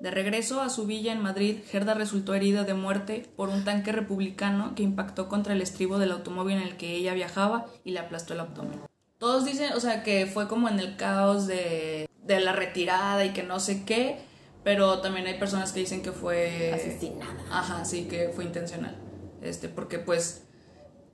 De 0.00 0.10
regreso 0.10 0.60
a 0.60 0.68
su 0.68 0.86
villa 0.86 1.14
en 1.14 1.22
Madrid, 1.22 1.60
Gerda 1.70 1.94
resultó 1.94 2.34
herida 2.34 2.64
de 2.64 2.74
muerte 2.74 3.26
por 3.36 3.48
un 3.48 3.64
tanque 3.64 3.90
republicano 3.90 4.74
que 4.74 4.82
impactó 4.82 5.30
contra 5.30 5.54
el 5.54 5.62
estribo 5.62 5.98
del 5.98 6.12
automóvil 6.12 6.58
en 6.58 6.62
el 6.62 6.76
que 6.76 6.94
ella 6.94 7.14
viajaba 7.14 7.64
y 7.82 7.92
le 7.92 8.00
aplastó 8.00 8.34
el 8.34 8.40
abdomen. 8.40 8.78
Todos 9.16 9.46
dicen, 9.46 9.72
o 9.72 9.80
sea, 9.80 10.02
que 10.02 10.26
fue 10.26 10.46
como 10.46 10.68
en 10.68 10.78
el 10.78 10.96
caos 10.96 11.46
de, 11.46 12.06
de 12.22 12.40
la 12.40 12.52
retirada 12.52 13.24
y 13.24 13.32
que 13.32 13.42
no 13.42 13.60
sé 13.60 13.86
qué, 13.86 14.18
pero 14.62 15.00
también 15.00 15.26
hay 15.26 15.38
personas 15.38 15.72
que 15.72 15.80
dicen 15.80 16.02
que 16.02 16.12
fue... 16.12 16.74
Asesinada. 16.74 17.34
Ajá, 17.50 17.86
sí, 17.86 18.04
que 18.04 18.28
fue 18.28 18.44
intencional. 18.44 18.94
Este, 19.40 19.70
porque 19.70 19.98
pues, 19.98 20.45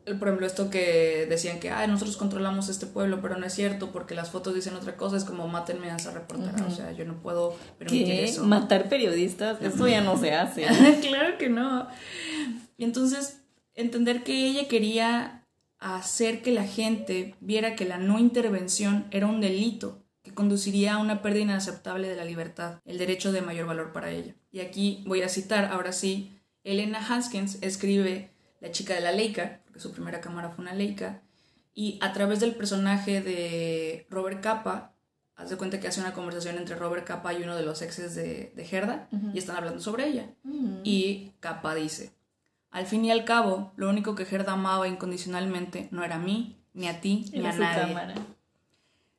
por 0.05 0.29
ejemplo, 0.29 0.47
esto 0.47 0.69
que 0.71 1.27
decían 1.29 1.61
que, 1.61 1.71
ay, 1.71 1.89
nosotros 1.89 2.17
controlamos 2.17 2.69
este 2.69 2.87
pueblo, 2.87 3.21
pero 3.23 3.37
no 3.37 3.47
es 3.47 3.55
cierto, 3.55 3.93
porque 3.93 4.15
las 4.15 4.31
fotos 4.31 4.55
dicen 4.55 4.75
otra 4.75 4.97
cosa, 4.97 5.17
es 5.17 5.25
como, 5.25 5.47
mátenme 5.49 5.91
a 5.91 5.97
esa 5.97 6.11
reportera, 6.11 6.67
o 6.67 6.71
sea, 6.71 6.93
yo 6.93 7.05
no 7.05 7.23
puedo 7.23 7.57
permitir 7.79 8.07
¿Qué? 8.07 8.25
eso. 8.25 8.45
¿Matar 8.45 8.89
periodistas? 8.89 9.63
Eso 9.63 9.87
ya 9.87 10.01
no 10.01 10.19
se 10.19 10.35
hace. 10.35 10.67
claro 11.03 11.39
que 11.39 11.49
no. 11.49 11.87
Y 12.77 12.85
entonces, 12.85 13.43
entender 13.75 14.25
que 14.25 14.47
ella 14.47 14.67
quería 14.69 15.47
hacer 15.79 16.43
que 16.43 16.53
la 16.53 16.65
gente 16.65 17.35
viera 17.41 17.75
que 17.75 17.85
la 17.85 17.99
no 17.99 18.19
intervención 18.19 19.07
era 19.11 19.27
un 19.27 19.41
delito 19.41 20.03
que 20.23 20.33
conduciría 20.33 20.95
a 20.95 20.99
una 20.99 21.23
pérdida 21.23 21.43
inaceptable 21.43 22.09
de 22.09 22.17
la 22.17 22.25
libertad, 22.25 22.81
el 22.85 22.99
derecho 22.99 23.33
de 23.33 23.43
mayor 23.43 23.67
valor 23.67 23.93
para 23.93 24.11
ella. 24.11 24.35
Y 24.53 24.61
aquí 24.61 25.03
voy 25.07 25.23
a 25.23 25.29
citar, 25.29 25.67
ahora 25.67 25.93
sí, 25.93 26.39
Elena 26.63 27.05
Haskins 27.05 27.59
escribe 27.61 28.31
La 28.61 28.71
chica 28.71 28.95
de 28.95 29.01
la 29.01 29.11
Leica, 29.11 29.62
porque 29.73 29.81
su 29.81 29.93
primera 29.93 30.21
cámara 30.21 30.51
fue 30.51 30.63
una 30.63 30.75
Leica, 30.75 31.23
y 31.73 31.99
a 32.03 32.13
través 32.13 32.41
del 32.41 32.55
personaje 32.55 33.23
de 33.23 34.07
Robert 34.11 34.43
Capa, 34.43 34.93
haz 35.35 35.49
de 35.49 35.57
cuenta 35.57 35.81
que 35.81 35.89
hace 35.89 36.01
una 36.03 36.13
conversación 36.13 36.59
entre 36.59 36.77
Robert 36.77 37.07
Capa 37.07 37.33
y 37.33 37.43
uno 37.43 37.57
de 37.57 37.63
los 37.63 37.81
exes 37.81 38.15
de, 38.15 38.53
de 38.55 38.65
Gerda, 38.67 39.09
y 39.33 39.39
están 39.39 39.57
hablando 39.57 39.81
sobre 39.81 40.09
ella. 40.09 40.27
Y 40.85 41.33
Capa 41.41 41.75
dice, 41.75 42.13
al 42.71 42.85
fin 42.85 43.03
y 43.07 43.11
al 43.11 43.25
cabo, 43.25 43.73
lo 43.77 43.89
único 43.89 44.15
que 44.15 44.27
Gerda 44.27 44.53
amaba 44.53 44.87
incondicionalmente 44.89 45.89
no 45.91 46.05
era 46.05 46.17
a 46.17 46.19
mí, 46.19 46.59
ni 46.75 46.87
a 46.87 47.01
ti, 47.01 47.31
ni 47.33 47.47
a 47.47 47.53
su 47.55 47.61
nadie, 47.61 47.81
cámara. 47.95 48.15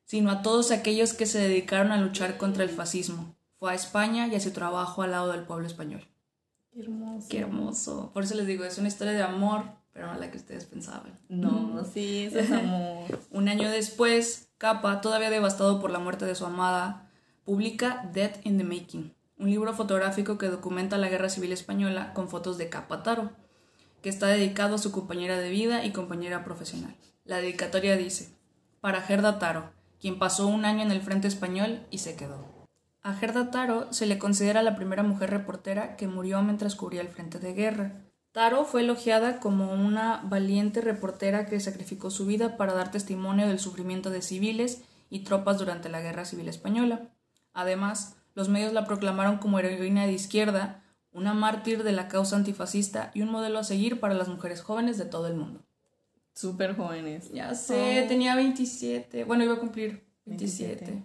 sino 0.06 0.30
a 0.30 0.44
todos 0.44 0.70
aquellos 0.70 1.14
que 1.14 1.26
se 1.26 1.40
dedicaron 1.40 1.92
a 1.92 1.98
luchar 1.98 2.38
contra 2.38 2.64
el 2.64 2.70
fascismo, 2.70 3.36
Fue 3.58 3.72
a 3.72 3.76
España 3.76 4.28
y 4.28 4.36
a 4.36 4.40
su 4.40 4.52
trabajo 4.52 5.02
al 5.02 5.12
lado 5.12 5.32
del 5.32 5.46
pueblo 5.46 5.66
español. 5.66 6.06
Qué 6.72 6.82
hermoso. 6.82 7.28
Qué 7.30 7.40
hermoso. 7.40 8.12
Por 8.14 8.24
eso 8.24 8.36
les 8.36 8.46
digo, 8.46 8.64
es 8.66 8.78
una 8.78 8.90
historia 8.90 9.14
de 9.14 9.24
amor, 9.24 9.64
pero 9.94 10.08
no 10.08 10.20
la 10.20 10.32
que 10.32 10.38
ustedes 10.38 10.66
pensaban. 10.66 11.18
No, 11.30 11.86
sí, 11.86 12.26
eso 12.26 12.40
es 12.40 12.52
amor. 12.52 13.20
Un 13.32 13.48
año 13.48 13.70
después, 13.70 14.50
Capa, 14.58 15.02
todavía 15.02 15.30
devastado 15.30 15.80
por 15.80 15.92
la 15.92 16.00
muerte 16.00 16.26
de 16.26 16.36
su 16.36 16.46
amada, 16.46 17.10
publica 17.46 18.10
Death 18.14 18.46
in 18.46 18.58
the 18.58 18.64
Making, 18.64 19.14
un 19.38 19.50
libro 19.50 19.74
fotográfico 19.74 20.38
que 20.38 20.48
documenta 20.48 20.98
la 20.98 21.10
Guerra 21.10 21.30
Civil 21.30 21.52
Española 21.52 22.14
con 22.14 22.30
fotos 22.30 22.58
de 22.58 22.70
Capa 22.70 23.04
Taro, 23.04 23.32
que 24.02 24.10
está 24.10 24.28
dedicado 24.28 24.76
a 24.76 24.80
su 24.80 24.92
compañera 24.92 25.38
de 25.40 25.50
vida 25.50 25.86
y 25.86 25.92
compañera 25.92 26.44
profesional. 26.44 26.96
La 27.26 27.38
dedicatoria 27.38 27.96
dice, 27.96 28.34
para 28.82 29.02
Gerda 29.02 29.40
Taro, 29.40 29.72
quien 30.02 30.20
pasó 30.20 30.48
un 30.48 30.66
año 30.66 30.82
en 30.82 30.92
el 30.92 31.02
frente 31.02 31.28
español 31.30 31.86
y 31.90 32.00
se 32.00 32.16
quedó. 32.16 32.46
A 33.02 33.14
Gerda 33.14 33.52
Taro 33.52 33.92
se 33.94 34.06
le 34.06 34.18
considera 34.18 34.64
la 34.64 34.76
primera 34.76 35.04
mujer 35.04 35.30
reportera 35.30 35.96
que 35.96 36.08
murió 36.08 36.42
mientras 36.42 36.76
cubría 36.76 37.02
el 37.02 37.08
frente 37.08 37.40
de 37.40 37.54
guerra. 37.54 38.02
Taro 38.34 38.66
fue 38.66 38.82
elogiada 38.82 39.40
como 39.40 39.72
una 39.72 40.22
valiente 40.24 40.82
reportera 40.82 41.46
que 41.46 41.60
sacrificó 41.60 42.10
su 42.10 42.25
vida 42.25 42.58
para 42.58 42.74
dar 42.74 42.90
testimonio 42.90 43.48
del 43.48 43.60
sufrimiento 43.60 44.10
de 44.10 44.24
civiles 44.24 44.82
y 45.12 45.20
tropas 45.20 45.60
durante 45.60 45.88
la 45.88 46.02
Guerra 46.02 46.25
Civil 46.25 46.50
Española. 46.50 47.12
Además, 47.54 48.16
los 48.34 48.50
medios 48.50 48.74
la 48.74 48.86
proclamaron 48.86 49.38
como 49.38 49.60
heroína 49.60 50.08
de 50.08 50.13
izquierda, 50.13 50.84
una 51.12 51.36
mártir 51.36 51.84
de 51.84 51.92
la 51.92 52.08
causa 52.08 52.36
antifascista 52.36 53.12
y 53.13 53.22
un 53.22 53.30
modelo 53.30 53.60
a 53.60 53.63
seguir 53.63 54.00
para 54.00 54.16
las 54.16 54.30
mujeres 54.30 54.62
jóvenes 54.62 54.98
de 54.98 55.06
todo 55.06 55.28
el 55.28 55.36
mundo. 55.36 55.63
Súper 56.34 56.75
jóvenes. 56.75 57.32
Ya 57.32 57.54
sé, 57.54 58.04
tenía 58.08 58.34
27. 58.34 59.25
Bueno, 59.25 59.44
iba 59.44 59.54
a 59.54 59.60
cumplir 59.60 60.08
27. 60.25 61.04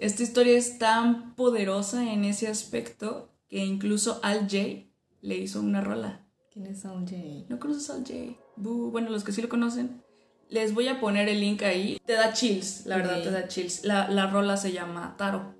Esta 0.00 0.22
historia 0.22 0.56
es 0.56 0.78
tan 0.78 1.34
poderosa 1.34 2.10
en 2.10 2.24
ese 2.24 2.48
aspecto 2.48 3.28
que 3.48 3.58
incluso 3.58 4.20
Al 4.22 4.48
Jay 4.48 4.90
le 5.20 5.36
hizo 5.36 5.60
una 5.60 5.82
rola. 5.82 6.21
¿Quién 6.52 6.66
es 6.66 6.84
Al 6.84 7.06
Jay? 7.08 7.46
¿No 7.48 7.58
conoces 7.58 7.88
Al 7.90 8.04
Jay? 8.06 8.36
Bú, 8.56 8.90
Bueno, 8.90 9.10
los 9.10 9.24
que 9.24 9.32
sí 9.32 9.40
lo 9.42 9.48
conocen. 9.48 10.02
Les 10.50 10.74
voy 10.74 10.88
a 10.88 11.00
poner 11.00 11.28
el 11.28 11.40
link 11.40 11.62
ahí. 11.62 11.98
Te 12.04 12.12
da 12.12 12.32
chills, 12.34 12.84
la 12.84 12.96
verdad, 12.96 13.18
Ok. 13.18 13.24
te 13.24 13.30
da 13.30 13.48
chills. 13.48 13.84
La, 13.84 14.08
la 14.08 14.26
rola 14.26 14.56
se 14.58 14.72
llama 14.72 15.14
Taro. 15.16 15.54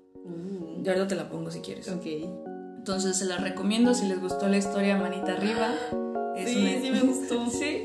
Yo 0.83 0.91
ahorita 0.91 1.07
te 1.07 1.15
la 1.15 1.29
pongo 1.29 1.49
si 1.49 1.61
quieres. 1.61 1.89
ok. 1.89 2.05
Entonces 2.77 3.17
se 3.17 3.25
la 3.25 3.37
recomiendo 3.37 3.93
si 3.95 4.07
les 4.07 4.19
gustó 4.21 4.47
la 4.49 4.57
historia, 4.57 4.97
manita 4.97 5.31
arriba. 5.33 5.73
Es 6.35 6.49
Sí, 6.49 6.57
una- 6.61 6.81
sí 6.81 6.91
me 6.91 6.99
gustó. 7.11 7.49
sí. 7.49 7.83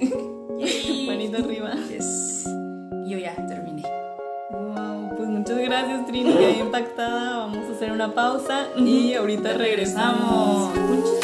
Yay. 0.59 1.07
Manita 1.07 1.39
arriba. 1.43 1.73
Yes. 1.89 2.45
Y 3.07 3.11
yo 3.11 3.19
ya 3.19 3.35
terminé. 3.47 3.85
Wow, 4.51 5.15
pues 5.17 5.29
muchas 5.29 5.59
gracias 5.59 6.07
Trini, 6.07 6.33
quedé 6.33 6.59
impactada. 6.59 7.39
Vamos 7.47 7.69
a 7.71 7.73
hacer 7.73 7.93
una 7.93 8.13
pausa 8.15 8.67
y 8.77 9.15
ahorita 9.15 9.55
regresamos. 9.55 10.77
Punchis, 10.77 11.18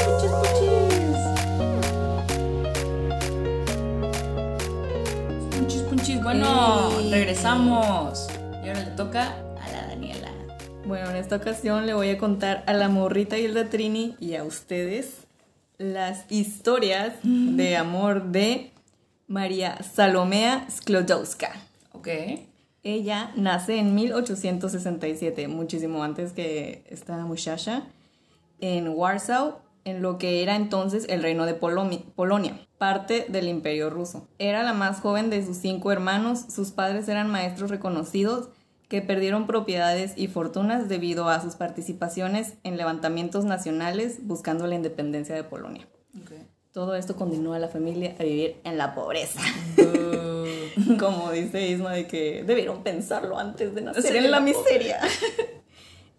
Bueno, 6.25 6.89
regresamos. 7.11 8.29
Y 8.65 8.69
ahora 8.69 8.83
le 8.83 8.91
toca 8.93 9.37
a 9.61 9.73
la 9.73 9.89
Daniela. 9.89 10.31
Bueno, 10.87 11.11
en 11.11 11.17
esta 11.17 11.37
ocasión 11.37 11.85
le 11.85 11.93
voy 11.93 12.09
a 12.09 12.17
contar 12.17 12.65
a 12.67 12.73
la 12.73 12.89
morrita 12.89 13.37
Hilda 13.37 13.69
Trini 13.69 14.17
y 14.19 14.35
a 14.35 14.43
ustedes 14.43 15.27
las 15.77 16.25
historias 16.33 17.13
de 17.23 17.77
amor 17.77 18.25
de 18.33 18.73
María 19.29 19.83
Salomea 19.83 20.67
Sklodowska. 20.71 21.51
Ok. 21.93 22.09
Ella 22.83 23.31
nace 23.37 23.77
en 23.77 23.95
1867, 23.95 25.47
muchísimo 25.49 26.03
antes 26.03 26.33
que 26.33 26.85
esta 26.89 27.19
muchacha, 27.19 27.83
en 28.61 28.89
Warsaw, 28.89 29.59
en 29.85 30.03
lo 30.03 30.19
que 30.19 30.43
era 30.43 30.57
entonces 30.57 31.07
el 31.09 31.23
reino 31.23 31.47
de 31.47 31.55
Polonia, 31.55 32.67
parte 32.79 33.27
del 33.29 33.49
imperio 33.49 33.91
ruso. 33.91 34.29
Era 34.39 34.63
la 34.63 34.73
más 34.73 35.01
joven 35.01 35.31
de 35.31 35.45
sus 35.45 35.57
cinco 35.59 35.93
hermanos, 35.93 36.47
sus 36.49 36.71
padres 36.71 37.09
eran 37.09 37.31
maestros 37.31 37.71
reconocidos 37.71 38.49
que 38.89 39.03
perdieron 39.03 39.47
propiedades 39.47 40.13
y 40.17 40.29
fortunas 40.29 40.89
debido 40.89 41.29
a 41.29 41.41
sus 41.41 41.57
participaciones 41.57 42.55
en 42.63 42.77
levantamientos 42.77 43.45
nacionales 43.45 44.19
buscando 44.27 44.67
la 44.67 44.75
independencia 44.75 45.35
de 45.35 45.45
Polonia. 45.45 45.89
Todo 46.73 46.97
esto 46.97 47.15
condenó 47.15 47.55
a 47.55 47.59
la 47.59 47.69
familia 47.69 48.17
a 48.19 48.25
vivir 48.25 48.57
en 48.65 48.77
la 48.79 48.95
pobreza. 48.95 49.41
Como 50.99 51.31
dice 51.31 51.69
Isma, 51.69 51.93
de 51.93 52.09
que 52.09 52.43
debieron 52.45 52.83
pensarlo 52.83 53.39
antes 53.39 53.75
de 53.75 53.83
nacer 53.83 54.17
en 54.17 54.25
en 54.25 54.31
la 54.31 54.39
la 54.39 54.45
miseria. 54.45 55.01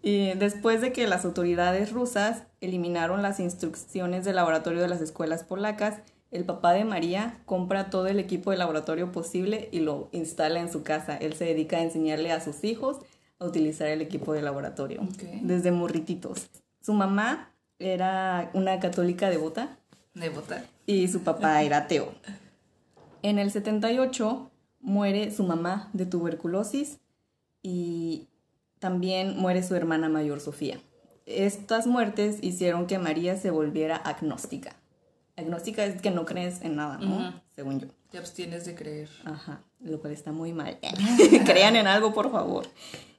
y 0.08 0.34
después 0.34 0.80
de 0.80 0.92
que 0.92 1.08
las 1.08 1.24
autoridades 1.24 1.90
rusas 1.90 2.44
eliminaron 2.60 3.22
las 3.22 3.40
instrucciones 3.40 4.24
de 4.24 4.32
laboratorio 4.32 4.80
de 4.80 4.86
las 4.86 5.00
escuelas 5.00 5.42
polacas, 5.42 5.98
el 6.30 6.44
papá 6.44 6.72
de 6.74 6.84
María 6.84 7.40
compra 7.44 7.90
todo 7.90 8.06
el 8.06 8.20
equipo 8.20 8.52
de 8.52 8.56
laboratorio 8.56 9.10
posible 9.10 9.68
y 9.72 9.80
lo 9.80 10.08
instala 10.12 10.60
en 10.60 10.70
su 10.70 10.84
casa. 10.84 11.16
Él 11.16 11.32
se 11.34 11.46
dedica 11.46 11.78
a 11.78 11.82
enseñarle 11.82 12.30
a 12.30 12.40
sus 12.40 12.62
hijos 12.62 12.98
a 13.40 13.46
utilizar 13.46 13.88
el 13.88 14.00
equipo 14.00 14.32
de 14.32 14.42
laboratorio 14.42 15.02
Ok. 15.02 15.24
desde 15.42 15.72
morrititos. 15.72 16.46
Su 16.80 16.92
mamá 16.92 17.50
era 17.80 18.50
una 18.54 18.78
católica 18.78 19.28
devota 19.28 19.76
De 20.14 20.28
votar. 20.28 20.66
y 20.86 21.08
su 21.08 21.22
papá 21.22 21.62
era 21.64 21.78
ateo. 21.78 22.12
En 23.22 23.40
el 23.40 23.50
78 23.50 24.50
muere 24.82 25.32
su 25.32 25.42
mamá 25.42 25.90
de 25.94 26.06
tuberculosis 26.06 27.00
y 27.60 28.28
también 28.78 29.36
muere 29.38 29.62
su 29.62 29.74
hermana 29.74 30.08
mayor 30.08 30.40
Sofía. 30.40 30.78
Estas 31.26 31.86
muertes 31.86 32.38
hicieron 32.42 32.86
que 32.86 32.98
María 32.98 33.36
se 33.36 33.50
volviera 33.50 33.96
agnóstica. 33.96 34.76
Agnóstica 35.36 35.84
es 35.84 36.00
que 36.00 36.10
no 36.10 36.24
crees 36.24 36.62
en 36.62 36.76
nada, 36.76 36.98
¿no? 36.98 37.34
Según 37.54 37.80
yo. 37.80 37.88
Te 38.10 38.18
abstienes 38.18 38.64
de 38.64 38.74
creer. 38.74 39.08
Ajá, 39.24 39.60
lo 39.80 40.00
cual 40.00 40.12
está 40.12 40.32
muy 40.32 40.52
mal. 40.52 40.78
Crean 41.44 41.76
en 41.76 41.86
algo, 41.86 42.14
por 42.14 42.30
favor. 42.30 42.66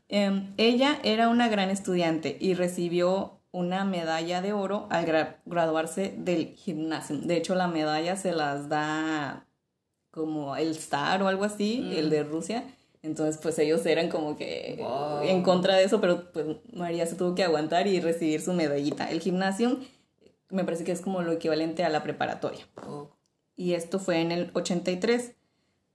Em, 0.10 0.54
ella 0.58 1.00
era 1.04 1.28
una 1.28 1.48
gran 1.50 1.70
estudiante 1.70 2.38
y 2.40 2.54
recibió 2.54 3.42
una 3.52 3.84
medalla 3.86 4.42
de 4.42 4.54
oro 4.54 4.88
al 4.90 5.06
gra- 5.06 5.36
graduarse 5.46 6.14
del 6.18 6.54
gimnasio. 6.56 7.18
De 7.18 7.36
hecho, 7.38 7.56
la 7.56 7.68
medalla 7.68 8.16
se 8.16 8.32
las 8.32 8.70
da 8.70 9.46
como 10.12 10.56
el 10.56 10.70
Star 10.72 11.22
o 11.22 11.28
algo 11.28 11.44
así, 11.44 11.82
Mm. 11.84 11.92
el 11.98 12.10
de 12.10 12.24
Rusia. 12.24 12.64
Entonces, 13.08 13.40
pues 13.42 13.58
ellos 13.60 13.86
eran 13.86 14.10
como 14.10 14.38
que 14.38 14.76
Wow. 14.80 15.22
en 15.24 15.42
contra 15.44 15.76
de 15.76 15.84
eso, 15.86 16.00
pero 16.02 16.32
pues 16.32 16.46
María 16.74 17.06
se 17.06 17.16
tuvo 17.16 17.34
que 17.36 17.44
aguantar 17.44 17.88
y 17.88 18.00
recibir 18.00 18.42
su 18.42 18.54
medallita. 18.54 19.10
El 19.10 19.22
gimnasio 19.22 19.80
me 20.50 20.64
parece 20.64 20.84
que 20.84 20.92
es 20.92 21.02
como 21.02 21.22
lo 21.24 21.32
equivalente 21.32 21.84
a 21.84 21.90
la 21.90 22.04
preparatoria 22.04 22.66
Oh. 22.88 23.10
y 23.56 23.74
esto 23.74 24.00
fue 24.00 24.22
en 24.22 24.32
el 24.32 24.52
83. 24.54 25.32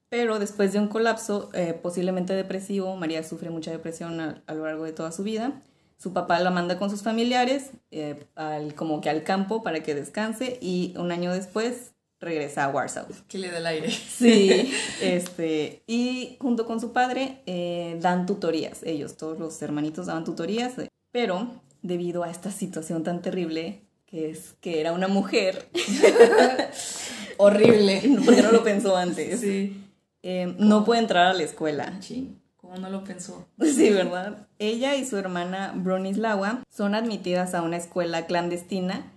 Pero 0.09 0.37
después 0.37 0.73
de 0.73 0.79
un 0.79 0.89
colapso 0.89 1.49
eh, 1.53 1.73
posiblemente 1.73 2.33
depresivo, 2.33 2.95
María 2.95 3.23
sufre 3.23 3.49
mucha 3.49 3.71
depresión 3.71 4.19
a, 4.19 4.43
a 4.45 4.53
lo 4.53 4.65
largo 4.65 4.83
de 4.83 4.91
toda 4.93 5.11
su 5.11 5.23
vida. 5.23 5.61
Su 5.97 6.13
papá 6.13 6.39
la 6.39 6.51
manda 6.51 6.77
con 6.77 6.89
sus 6.91 7.01
familiares 7.01 7.71
eh, 7.89 8.25
al, 8.35 8.75
como 8.75 9.01
que 9.01 9.09
al 9.09 9.23
campo 9.23 9.63
para 9.63 9.81
que 9.81 9.95
descanse 9.95 10.59
y 10.61 10.93
un 10.97 11.11
año 11.11 11.31
después 11.33 11.92
regresa 12.23 12.63
a 12.65 12.69
Warsaw. 12.69 13.05
Que 13.27 13.37
le 13.37 13.51
da 13.51 13.57
el 13.59 13.65
aire. 13.67 13.89
Sí, 14.17 14.73
este, 15.01 15.83
y 15.87 16.37
junto 16.39 16.65
con 16.65 16.79
su 16.79 16.91
padre 16.93 17.41
eh, 17.45 17.97
dan 18.01 18.25
tutorías, 18.25 18.81
ellos, 18.83 19.17
todos 19.17 19.37
los 19.39 19.61
hermanitos 19.61 20.07
daban 20.07 20.23
tutorías, 20.23 20.73
pero 21.11 21.47
debido 21.81 22.23
a 22.23 22.29
esta 22.31 22.51
situación 22.51 23.03
tan 23.03 23.21
terrible, 23.21 23.81
que 24.05 24.29
es 24.29 24.53
que 24.61 24.79
era 24.79 24.91
una 24.93 25.07
mujer, 25.07 25.67
Horrible. 27.37 28.01
porque 28.25 28.41
no 28.41 28.51
lo 28.51 28.63
pensó 28.63 28.95
antes, 28.95 29.39
Sí. 29.41 29.81
eh, 30.21 30.53
no 30.59 30.85
puede 30.85 31.01
entrar 31.01 31.27
a 31.27 31.33
la 31.33 31.43
escuela. 31.43 31.97
Chin. 31.99 32.39
¿Cómo 32.57 32.77
no 32.77 32.89
lo 32.89 33.03
pensó? 33.03 33.45
Sí, 33.61 33.89
¿verdad? 33.89 34.47
Ella 34.57 34.95
y 34.95 35.05
su 35.05 35.17
hermana 35.17 35.73
Bronislawa 35.75 36.63
son 36.69 36.95
admitidas 36.95 37.53
a 37.53 37.61
una 37.61 37.75
escuela 37.77 38.25
clandestina. 38.25 39.11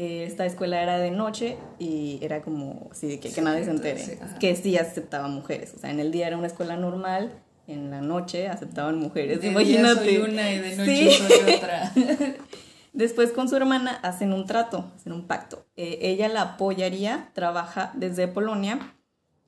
Eh, 0.00 0.22
esta 0.24 0.46
escuela 0.46 0.80
era 0.80 0.98
de 0.98 1.10
noche 1.10 1.56
y 1.80 2.20
era 2.22 2.40
como, 2.40 2.88
sí, 2.92 3.18
que, 3.18 3.32
que 3.32 3.42
nadie 3.42 3.64
se 3.64 3.70
entere. 3.72 3.98
sí, 4.00 4.12
que 4.38 4.54
sí 4.54 4.78
aceptaban 4.78 5.34
mujeres. 5.34 5.74
O 5.74 5.78
sea, 5.80 5.90
en 5.90 5.98
el 5.98 6.12
día 6.12 6.28
era 6.28 6.36
una 6.38 6.46
escuela 6.46 6.76
normal, 6.76 7.32
en 7.66 7.90
la 7.90 8.00
noche 8.00 8.46
aceptaban 8.46 8.96
mujeres. 8.98 9.40
De 9.40 9.48
Imagínate. 9.48 10.04
día 10.04 10.20
soy 10.20 10.30
una 10.32 10.52
y 10.52 10.58
de 10.60 10.76
noche 10.76 11.10
Sí. 11.10 11.10
soy 11.10 11.54
otra. 11.56 11.92
Después 12.92 13.32
con 13.32 13.48
su 13.48 13.56
hermana 13.56 13.98
hacen 14.02 14.32
un 14.32 14.46
trato, 14.46 14.90
hacen 14.96 15.12
un 15.12 15.26
pacto. 15.26 15.66
Eh, 15.76 15.98
ella 16.02 16.28
la 16.28 16.42
apoyaría, 16.42 17.30
trabaja 17.34 17.90
desde 17.94 18.28
Polonia 18.28 18.78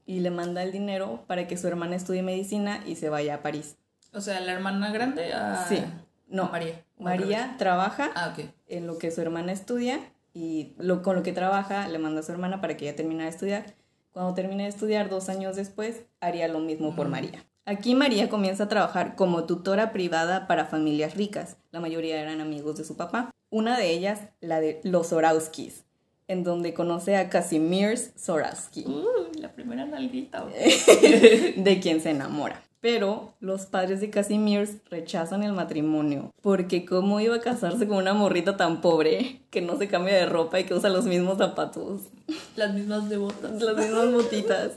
y 0.07 0.19
le 0.21 0.31
manda 0.31 0.63
el 0.65 0.73
dinero 0.73 1.23
para 1.29 1.47
que 1.47 1.57
su 1.57 1.67
hermana 1.69 1.95
estudie 1.97 2.23
medicina 2.23 2.83
y 2.87 2.97
se 2.97 3.09
vaya 3.09 3.37
a 3.37 3.43
París. 3.43 3.77
O 4.13 4.21
sea, 4.21 4.41
la 4.41 4.53
hermana 4.53 4.91
grande 4.91 5.33
a... 5.33 5.65
Sí, 5.69 5.79
no, 6.29 6.45
a 6.47 6.51
María. 6.51 6.75
¿O 6.99 7.07
al 7.09 7.21
María 7.21 7.55
trabaja 7.59 8.11
Ah, 8.17 8.35
en 8.69 8.87
lo 8.89 8.99
que 8.99 9.11
su 9.13 9.21
hermana 9.21 9.53
estudia 9.53 10.01
y 10.35 10.75
lo, 10.79 11.03
con 11.03 11.17
lo 11.17 11.23
que 11.23 11.33
trabaja 11.33 11.89
le 11.89 11.99
manda 11.99 12.21
a 12.21 12.23
su 12.23 12.33
hermana 12.33 12.61
para 12.61 12.77
que 12.77 12.87
ella 12.87 12.97
termine 12.97 13.25
de 13.25 13.31
estudiar. 13.31 13.75
Cuando 14.13 14.35
termine 14.35 14.65
de 14.65 14.69
estudiar, 14.69 15.09
dos 15.09 15.29
años 15.29 15.57
después, 15.57 16.03
haría 16.21 16.49
lo 16.49 16.59
mismo 16.59 16.97
por 16.97 17.09
María. 17.09 17.45
Aquí 17.65 17.95
María 17.95 18.29
comienza 18.29 18.65
a 18.65 18.69
trabajar 18.69 19.15
como 19.15 19.45
tutora 19.45 19.93
privada 19.93 20.47
para 20.49 20.65
familias 20.65 21.17
ricas. 21.17 21.57
La 21.71 21.81
mayoría 21.81 22.21
eran 22.21 22.41
amigos 22.41 22.77
de 22.77 22.85
su 22.85 22.97
papá. 22.97 23.31
Una 23.51 23.79
de 23.79 23.91
ellas, 23.91 24.21
la 24.41 24.61
de 24.61 24.81
los 24.83 25.09
Zorowskis, 25.09 25.85
en 26.27 26.43
donde 26.43 26.75
conoce 26.75 27.17
a 27.17 27.29
Casimir 27.29 27.97
Zorowski, 27.97 28.85
Uh, 28.87 29.39
la 29.41 29.53
primera 29.53 29.85
nalguita. 29.85 30.45
de 31.57 31.81
quien 31.81 32.01
se 32.01 32.11
enamora. 32.11 32.63
Pero 32.81 33.35
los 33.41 33.67
padres 33.67 34.01
de 34.01 34.09
Casimir 34.09 34.81
rechazan 34.91 35.43
el 35.43 35.53
matrimonio, 35.53 36.33
porque 36.41 36.87
cómo 36.87 37.21
iba 37.21 37.37
a 37.37 37.41
casarse 37.41 37.87
con 37.87 37.99
una 37.99 38.15
morrita 38.15 38.57
tan 38.57 38.81
pobre 38.81 39.43
que 39.51 39.61
no 39.61 39.77
se 39.77 39.89
cambia 39.89 40.15
de 40.15 40.27
ropa 40.27 40.59
y 40.61 40.65
que 40.65 40.73
usa 40.75 40.89
los 40.89 41.05
mismos 41.05 41.37
zapatos, 41.39 42.03
Las 42.57 42.73
mismas 42.73 43.09
devotas. 43.11 43.61
las 43.61 43.77
mismas 43.77 44.13
botitas. 44.13 44.73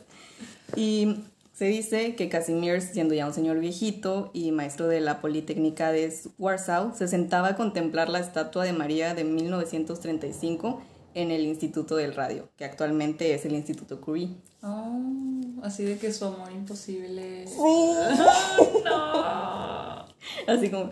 Y 0.76 1.16
se 1.54 1.66
dice 1.66 2.16
que 2.16 2.28
Casimir, 2.28 2.82
siendo 2.82 3.14
ya 3.14 3.26
un 3.28 3.34
señor 3.34 3.60
viejito 3.60 4.32
y 4.34 4.52
maestro 4.52 4.88
de 4.88 5.00
la 5.00 5.22
Politécnica 5.22 5.92
de 5.92 6.14
Warsaw, 6.40 6.94
se 6.98 7.08
sentaba 7.08 7.50
a 7.50 7.56
contemplar 7.56 8.10
la 8.10 8.20
estatua 8.20 8.66
de 8.66 8.74
María 8.74 9.14
de 9.14 9.24
1935 9.24 10.82
en 11.16 11.32
el 11.32 11.42
Instituto 11.46 11.96
del 11.96 12.16
Radio, 12.16 12.50
que 12.58 12.66
actualmente 12.66 13.34
es 13.34 13.46
el 13.46 13.54
Instituto 13.54 14.02
Curie. 14.02 14.30
Oh, 14.62 15.00
así 15.62 15.84
de 15.84 15.98
que 15.98 16.12
su 16.14 16.26
amor 16.26 16.52
imposible. 16.52 17.46
no. 18.86 20.04
Así 20.48 20.70
como, 20.70 20.90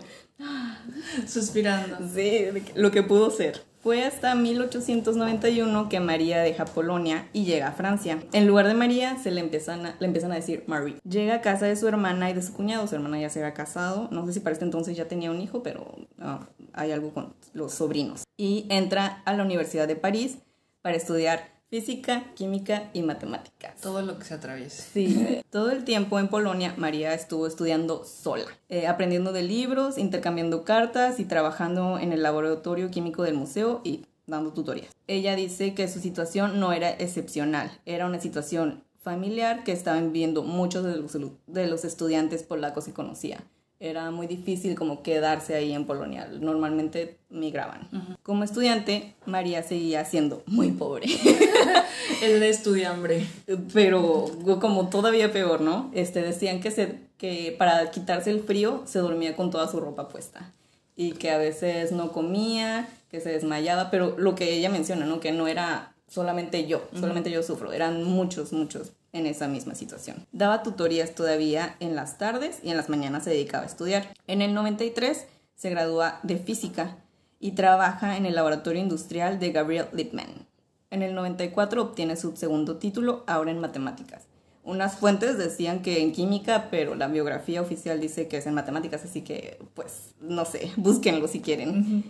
Suspirando. 1.26 1.96
sí, 2.14 2.46
lo 2.74 2.90
que 2.90 3.02
pudo 3.02 3.30
ser. 3.30 3.64
Fue 3.82 4.04
hasta 4.04 4.36
1891 4.36 5.88
que 5.88 5.98
María 5.98 6.40
deja 6.40 6.66
Polonia 6.66 7.28
y 7.32 7.44
llega 7.46 7.66
a 7.66 7.72
Francia. 7.72 8.22
En 8.32 8.46
lugar 8.46 8.68
de 8.68 8.74
María 8.74 9.16
se 9.20 9.32
le 9.32 9.40
empiezan 9.40 9.84
a, 9.84 9.96
le 9.98 10.06
empiezan 10.06 10.30
a 10.30 10.36
decir 10.36 10.62
Marie. 10.68 10.98
Llega 11.02 11.34
a 11.34 11.40
casa 11.40 11.66
de 11.66 11.74
su 11.74 11.88
hermana 11.88 12.30
y 12.30 12.32
de 12.32 12.42
su 12.42 12.52
cuñado. 12.52 12.86
Su 12.86 12.94
hermana 12.94 13.20
ya 13.20 13.28
se 13.28 13.40
había 13.40 13.54
casado. 13.54 14.06
No 14.12 14.24
sé 14.24 14.34
si 14.34 14.40
para 14.40 14.52
este 14.52 14.64
entonces 14.64 14.96
ya 14.96 15.08
tenía 15.08 15.32
un 15.32 15.40
hijo, 15.40 15.64
pero 15.64 15.96
ah, 16.20 16.46
hay 16.72 16.92
algo 16.92 17.12
con 17.12 17.34
los 17.54 17.74
sobrinos. 17.74 18.22
Y 18.36 18.66
entra 18.70 19.20
a 19.24 19.32
la 19.32 19.42
Universidad 19.42 19.88
de 19.88 19.96
París 19.96 20.38
para 20.80 20.96
estudiar 20.96 21.51
física, 21.72 22.24
química 22.34 22.90
y 22.92 23.00
matemáticas. 23.00 23.80
Todo 23.80 24.02
lo 24.02 24.18
que 24.18 24.26
se 24.26 24.34
atraviese. 24.34 24.82
Sí, 24.92 25.40
todo 25.50 25.70
el 25.70 25.84
tiempo 25.84 26.18
en 26.18 26.28
Polonia 26.28 26.74
María 26.76 27.14
estuvo 27.14 27.46
estudiando 27.46 28.04
sola, 28.04 28.44
eh, 28.68 28.86
aprendiendo 28.86 29.32
de 29.32 29.42
libros, 29.42 29.96
intercambiando 29.96 30.64
cartas 30.64 31.18
y 31.18 31.24
trabajando 31.24 31.98
en 31.98 32.12
el 32.12 32.22
laboratorio 32.22 32.90
químico 32.90 33.22
del 33.22 33.36
museo 33.36 33.80
y 33.84 34.04
dando 34.26 34.52
tutorías. 34.52 34.90
Ella 35.06 35.34
dice 35.34 35.72
que 35.72 35.88
su 35.88 35.98
situación 36.00 36.60
no 36.60 36.74
era 36.74 36.90
excepcional, 36.90 37.70
era 37.86 38.04
una 38.04 38.20
situación 38.20 38.84
familiar 39.00 39.64
que 39.64 39.72
estaban 39.72 40.12
viviendo 40.12 40.42
muchos 40.42 40.84
de 40.84 40.96
los, 40.96 41.16
de 41.46 41.66
los 41.68 41.86
estudiantes 41.86 42.42
polacos 42.42 42.84
que 42.84 42.92
conocía. 42.92 43.46
Era 43.82 44.12
muy 44.12 44.28
difícil 44.28 44.76
como 44.76 45.02
quedarse 45.02 45.56
ahí 45.56 45.72
en 45.72 45.86
Polonia, 45.86 46.28
normalmente 46.40 47.18
migraban. 47.30 47.88
Como 48.22 48.44
estudiante, 48.44 49.16
María 49.26 49.64
seguía 49.64 50.04
siendo 50.04 50.44
muy 50.46 50.70
pobre. 50.70 51.06
El 52.22 52.38
de 52.38 52.48
estudiambre. 52.48 53.26
pero 53.74 54.26
como 54.60 54.88
todavía 54.88 55.32
peor, 55.32 55.62
¿no? 55.62 55.90
Este, 55.94 56.22
decían 56.22 56.60
que, 56.60 56.70
se, 56.70 57.00
que 57.18 57.56
para 57.58 57.90
quitarse 57.90 58.30
el 58.30 58.44
frío 58.44 58.84
se 58.86 59.00
dormía 59.00 59.34
con 59.34 59.50
toda 59.50 59.66
su 59.66 59.80
ropa 59.80 60.08
puesta 60.08 60.52
y 60.94 61.14
que 61.14 61.32
a 61.32 61.38
veces 61.38 61.90
no 61.90 62.12
comía, 62.12 62.88
que 63.10 63.20
se 63.20 63.30
desmayaba, 63.30 63.90
pero 63.90 64.14
lo 64.16 64.36
que 64.36 64.54
ella 64.54 64.70
menciona, 64.70 65.06
¿no? 65.06 65.18
Que 65.18 65.32
no 65.32 65.48
era 65.48 65.92
solamente 66.06 66.68
yo, 66.68 66.82
solamente 66.94 67.32
yo 67.32 67.42
sufro, 67.42 67.72
eran 67.72 68.04
muchos, 68.04 68.52
muchos 68.52 68.92
en 69.12 69.26
esa 69.26 69.48
misma 69.48 69.74
situación. 69.74 70.26
Daba 70.32 70.62
tutorías 70.62 71.14
todavía 71.14 71.76
en 71.80 71.94
las 71.94 72.18
tardes 72.18 72.58
y 72.62 72.70
en 72.70 72.76
las 72.76 72.88
mañanas 72.88 73.24
se 73.24 73.30
dedicaba 73.30 73.64
a 73.64 73.66
estudiar. 73.66 74.14
En 74.26 74.42
el 74.42 74.54
93 74.54 75.26
se 75.54 75.70
gradúa 75.70 76.18
de 76.22 76.38
física 76.38 76.96
y 77.38 77.52
trabaja 77.52 78.16
en 78.16 78.26
el 78.26 78.34
laboratorio 78.34 78.80
industrial 78.80 79.38
de 79.38 79.52
Gabriel 79.52 79.86
Lippmann. 79.92 80.46
En 80.90 81.02
el 81.02 81.14
94 81.14 81.82
obtiene 81.82 82.16
su 82.16 82.36
segundo 82.36 82.76
título, 82.76 83.24
ahora 83.26 83.50
en 83.50 83.58
matemáticas. 83.58 84.24
Unas 84.64 84.96
fuentes 84.96 85.38
decían 85.38 85.82
que 85.82 86.02
en 86.02 86.12
química, 86.12 86.68
pero 86.70 86.94
la 86.94 87.08
biografía 87.08 87.60
oficial 87.60 88.00
dice 88.00 88.28
que 88.28 88.36
es 88.36 88.46
en 88.46 88.54
matemáticas, 88.54 89.04
así 89.04 89.22
que, 89.22 89.58
pues, 89.74 90.12
no 90.20 90.44
sé, 90.44 90.70
búsquenlo 90.76 91.26
si 91.26 91.40
quieren. 91.40 92.04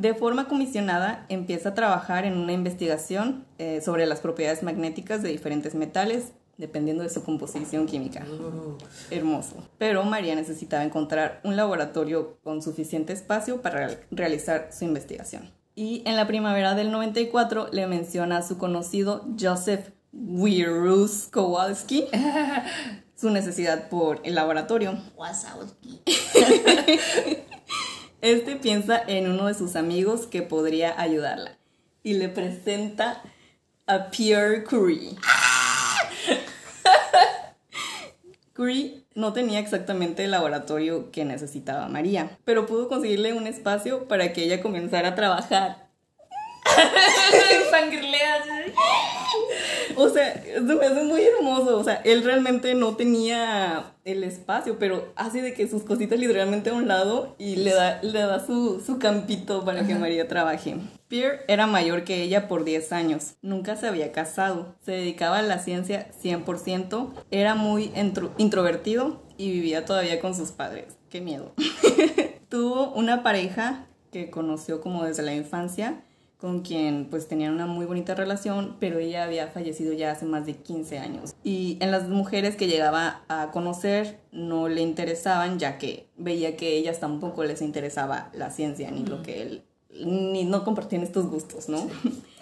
De 0.00 0.14
forma 0.14 0.48
comisionada, 0.48 1.26
empieza 1.28 1.68
a 1.70 1.74
trabajar 1.74 2.24
en 2.24 2.38
una 2.38 2.54
investigación 2.54 3.44
eh, 3.58 3.82
sobre 3.84 4.06
las 4.06 4.20
propiedades 4.20 4.62
magnéticas 4.62 5.22
de 5.22 5.28
diferentes 5.28 5.74
metales, 5.74 6.32
dependiendo 6.56 7.02
de 7.02 7.10
su 7.10 7.22
composición 7.22 7.84
química. 7.84 8.24
Hermoso. 9.10 9.56
Pero 9.76 10.02
María 10.04 10.34
necesitaba 10.34 10.84
encontrar 10.84 11.42
un 11.44 11.54
laboratorio 11.54 12.38
con 12.42 12.62
suficiente 12.62 13.12
espacio 13.12 13.60
para 13.60 13.76
real- 13.76 13.98
realizar 14.10 14.70
su 14.72 14.86
investigación. 14.86 15.50
Y 15.74 16.02
en 16.06 16.16
la 16.16 16.26
primavera 16.26 16.74
del 16.74 16.90
94 16.92 17.68
le 17.70 17.86
menciona 17.86 18.38
a 18.38 18.42
su 18.42 18.56
conocido 18.56 19.26
Joseph 19.38 19.90
Wirus 20.14 21.28
Kowalski 21.30 22.06
su 23.16 23.28
necesidad 23.28 23.90
por 23.90 24.20
el 24.24 24.34
laboratorio. 24.34 24.98
Este 28.22 28.56
piensa 28.56 29.02
en 29.06 29.30
uno 29.30 29.46
de 29.46 29.54
sus 29.54 29.76
amigos 29.76 30.26
que 30.26 30.42
podría 30.42 31.00
ayudarla 31.00 31.56
y 32.02 32.14
le 32.14 32.28
presenta 32.28 33.22
a 33.86 34.10
Pierre 34.10 34.62
Curie. 34.64 35.16
Curie 38.54 39.04
no 39.14 39.32
tenía 39.32 39.58
exactamente 39.58 40.24
el 40.24 40.32
laboratorio 40.32 41.10
que 41.10 41.24
necesitaba 41.24 41.88
María, 41.88 42.38
pero 42.44 42.66
pudo 42.66 42.88
conseguirle 42.88 43.32
un 43.32 43.46
espacio 43.46 44.06
para 44.06 44.34
que 44.34 44.44
ella 44.44 44.60
comenzara 44.60 45.08
a 45.08 45.14
trabajar. 45.14 45.89
Fangirleas. 47.70 48.46
O 49.96 50.08
sea, 50.08 50.28
eso 50.32 50.62
me 50.62 50.86
hace 50.86 51.02
muy 51.04 51.22
hermoso. 51.22 51.78
O 51.78 51.84
sea, 51.84 51.94
él 52.04 52.24
realmente 52.24 52.74
no 52.74 52.96
tenía 52.96 53.92
el 54.04 54.24
espacio, 54.24 54.78
pero 54.78 55.12
hace 55.16 55.42
de 55.42 55.52
que 55.54 55.68
sus 55.68 55.82
cositas 55.82 56.18
literalmente 56.18 56.70
a 56.70 56.74
un 56.74 56.88
lado 56.88 57.34
y 57.38 57.56
le 57.56 57.72
da, 57.72 58.00
le 58.02 58.20
da 58.20 58.44
su, 58.44 58.80
su 58.84 58.98
campito 58.98 59.64
para 59.64 59.86
que 59.86 59.94
María 59.94 60.26
trabaje. 60.28 60.76
Pierre 61.08 61.40
era 61.48 61.66
mayor 61.66 62.04
que 62.04 62.22
ella 62.22 62.48
por 62.48 62.64
10 62.64 62.92
años. 62.92 63.34
Nunca 63.42 63.76
se 63.76 63.88
había 63.88 64.12
casado. 64.12 64.74
Se 64.84 64.92
dedicaba 64.92 65.38
a 65.38 65.42
la 65.42 65.58
ciencia 65.58 66.08
100%. 66.22 67.10
Era 67.30 67.54
muy 67.54 67.90
intro- 67.96 68.30
introvertido 68.38 69.22
y 69.36 69.50
vivía 69.50 69.84
todavía 69.84 70.20
con 70.20 70.34
sus 70.34 70.50
padres. 70.52 70.96
Qué 71.10 71.20
miedo. 71.20 71.52
Tuvo 72.48 72.92
una 72.92 73.22
pareja 73.22 73.86
que 74.12 74.30
conoció 74.30 74.80
como 74.80 75.04
desde 75.04 75.22
la 75.22 75.34
infancia 75.34 76.02
con 76.40 76.60
quien 76.60 77.06
pues 77.10 77.28
tenían 77.28 77.52
una 77.52 77.66
muy 77.66 77.84
bonita 77.86 78.14
relación, 78.14 78.76
pero 78.80 78.98
ella 78.98 79.24
había 79.24 79.48
fallecido 79.48 79.92
ya 79.92 80.12
hace 80.12 80.24
más 80.24 80.46
de 80.46 80.54
15 80.56 80.98
años. 80.98 81.34
Y 81.44 81.76
en 81.80 81.90
las 81.90 82.08
mujeres 82.08 82.56
que 82.56 82.66
llegaba 82.66 83.22
a 83.28 83.50
conocer 83.50 84.20
no 84.32 84.68
le 84.68 84.80
interesaban, 84.80 85.58
ya 85.58 85.78
que 85.78 86.08
veía 86.16 86.56
que 86.56 86.76
ellas 86.76 86.98
tampoco 87.00 87.44
les 87.44 87.60
interesaba 87.60 88.30
la 88.32 88.50
ciencia, 88.50 88.90
ni 88.90 89.04
lo 89.04 89.22
que 89.22 89.42
él, 89.42 89.64
ni 89.90 90.44
no 90.44 90.64
compartían 90.64 91.02
estos 91.02 91.26
gustos, 91.26 91.68
¿no? 91.68 91.86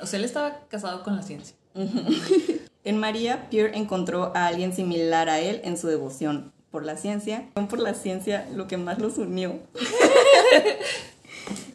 O 0.00 0.06
sea, 0.06 0.18
él 0.18 0.24
estaba 0.24 0.60
casado 0.68 1.02
con 1.02 1.16
la 1.16 1.22
ciencia. 1.22 1.56
En 2.84 2.96
María, 2.96 3.50
Pierre 3.50 3.76
encontró 3.76 4.32
a 4.34 4.46
alguien 4.46 4.72
similar 4.72 5.28
a 5.28 5.40
él 5.40 5.60
en 5.62 5.76
su 5.76 5.88
devoción 5.88 6.52
por 6.70 6.86
la 6.86 6.96
ciencia, 6.96 7.50
por 7.52 7.80
la 7.80 7.92
ciencia 7.92 8.48
lo 8.54 8.66
que 8.66 8.78
más 8.78 8.98
los 8.98 9.18
unió. 9.18 9.58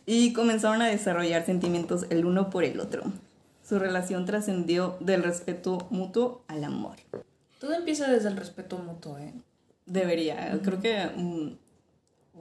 y 0.05 0.33
comenzaron 0.33 0.81
a 0.81 0.87
desarrollar 0.87 1.45
sentimientos 1.45 2.05
el 2.09 2.25
uno 2.25 2.49
por 2.49 2.63
el 2.63 2.79
otro. 2.79 3.03
Su 3.67 3.79
relación 3.79 4.25
trascendió 4.25 4.97
del 4.99 5.23
respeto 5.23 5.87
mutuo 5.89 6.43
al 6.47 6.63
amor. 6.63 6.97
Todo 7.59 7.73
empieza 7.73 8.09
desde 8.11 8.27
el 8.29 8.35
respeto 8.37 8.77
mutuo, 8.77 9.17
¿eh? 9.17 9.33
Debería, 9.85 10.59
creo 10.63 10.81
que... 10.81 11.05
mm, 11.15 11.57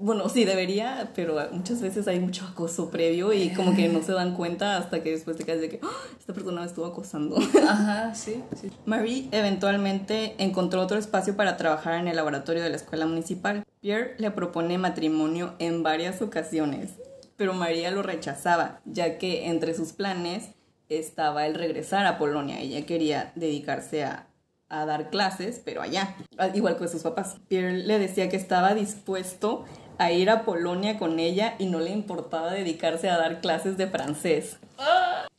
bueno, 0.00 0.28
sí, 0.30 0.44
debería, 0.44 1.12
pero 1.14 1.36
muchas 1.52 1.82
veces 1.82 2.08
hay 2.08 2.18
mucho 2.18 2.46
acoso 2.46 2.90
previo 2.90 3.32
y 3.32 3.50
como 3.50 3.76
que 3.76 3.88
no 3.88 4.02
se 4.02 4.12
dan 4.12 4.34
cuenta 4.36 4.78
hasta 4.78 5.02
que 5.02 5.10
después 5.10 5.36
te 5.36 5.44
caes 5.44 5.60
de 5.60 5.68
que 5.68 5.80
"Ah, 5.82 5.90
esta 6.18 6.32
persona 6.32 6.62
me 6.62 6.66
estuvo 6.66 6.86
acosando. 6.86 7.36
Ajá, 7.68 8.14
sí, 8.14 8.42
sí. 8.60 8.70
Marie 8.86 9.28
eventualmente 9.32 10.34
encontró 10.38 10.80
otro 10.80 10.98
espacio 10.98 11.36
para 11.36 11.56
trabajar 11.58 11.94
en 12.00 12.08
el 12.08 12.16
laboratorio 12.16 12.62
de 12.62 12.70
la 12.70 12.76
escuela 12.76 13.06
municipal. 13.06 13.64
Pierre 13.80 14.14
le 14.18 14.30
propone 14.30 14.78
matrimonio 14.78 15.54
en 15.58 15.82
varias 15.82 16.22
ocasiones, 16.22 16.92
pero 17.36 17.54
María 17.54 17.90
lo 17.90 18.02
rechazaba, 18.02 18.80
ya 18.84 19.18
que 19.18 19.48
entre 19.48 19.74
sus 19.74 19.92
planes 19.92 20.50
estaba 20.88 21.46
el 21.46 21.54
regresar 21.54 22.06
a 22.06 22.18
Polonia. 22.18 22.60
Ella 22.60 22.84
quería 22.86 23.32
dedicarse 23.34 24.04
a, 24.04 24.26
a 24.68 24.86
dar 24.86 25.10
clases, 25.10 25.60
pero 25.64 25.82
allá, 25.82 26.16
al 26.38 26.54
igual 26.56 26.76
que 26.76 26.88
sus 26.88 27.02
papás. 27.02 27.36
Pierre 27.48 27.78
le 27.78 27.98
decía 27.98 28.28
que 28.28 28.36
estaba 28.36 28.74
dispuesto 28.74 29.64
a 29.98 30.10
ir 30.12 30.30
a 30.30 30.44
Polonia 30.44 30.98
con 30.98 31.18
ella 31.18 31.54
y 31.58 31.66
no 31.66 31.80
le 31.80 31.90
importaba 31.90 32.52
dedicarse 32.52 33.08
a 33.08 33.18
dar 33.18 33.40
clases 33.40 33.76
de 33.76 33.86
francés. 33.86 34.58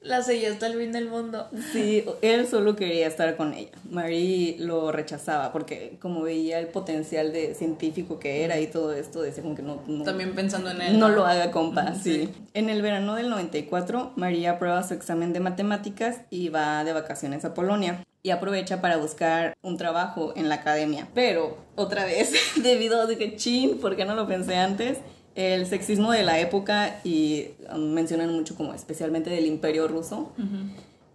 La 0.04 0.22
seguía 0.22 0.52
hasta 0.52 0.68
el 0.68 0.78
fin 0.78 0.92
del 0.92 1.08
mundo. 1.08 1.48
Sí, 1.72 2.04
él 2.22 2.46
solo 2.48 2.76
quería 2.76 3.08
estar 3.08 3.38
con 3.38 3.54
ella. 3.54 3.72
Marie 3.90 4.58
lo 4.60 4.92
rechazaba 4.92 5.54
porque 5.54 5.98
como 6.02 6.22
veía 6.22 6.60
el 6.60 6.68
potencial 6.68 7.32
de 7.32 7.56
científico 7.56 8.20
que 8.20 8.44
era 8.44 8.60
y 8.60 8.68
todo 8.68 8.94
esto, 8.94 9.22
decía 9.22 9.44
como 9.44 9.56
que 9.56 9.62
no... 9.62 9.82
no 9.88 10.04
También 10.04 10.36
pensando 10.36 10.70
en 10.72 10.82
él. 10.82 11.00
no 11.00 11.08
lo 11.08 11.26
haga, 11.26 11.52
compa, 11.52 11.96
sí. 11.96 12.30
En 12.54 12.70
el 12.70 12.82
verano 12.82 13.16
del 13.16 13.30
94, 13.30 14.12
María 14.18 14.52
aprueba 14.52 14.84
su 14.84 14.94
examen 14.94 15.32
de 15.32 15.40
matemáticas 15.40 16.22
y 16.30 16.50
va 16.50 16.84
de 16.84 16.92
vacaciones 16.92 17.46
a 17.46 17.54
Polonia. 17.54 18.04
Y 18.26 18.30
aprovecha 18.30 18.80
para 18.80 18.98
buscar 18.98 19.54
un 19.62 19.78
trabajo 19.78 20.34
en 20.38 20.48
la 20.48 20.56
academia. 20.56 21.10
Pero, 21.14 21.58
otra 21.76 22.06
vez, 22.06 22.34
debido 22.64 23.02
a 23.02 23.08
que 23.08 23.36
chin, 23.36 23.80
¿por 23.80 23.96
qué 23.96 24.06
no 24.06 24.16
lo 24.16 24.28
pensé 24.28 24.56
antes? 24.56 25.00
El 25.36 25.66
sexismo 25.66 26.12
de 26.12 26.24
la 26.24 26.40
época, 26.40 27.00
y 27.04 27.48
um, 27.74 27.92
mencionan 27.92 28.32
mucho 28.32 28.56
como 28.56 28.74
especialmente 28.74 29.30
del 29.30 29.46
imperio 29.46 29.88
ruso, 29.88 30.32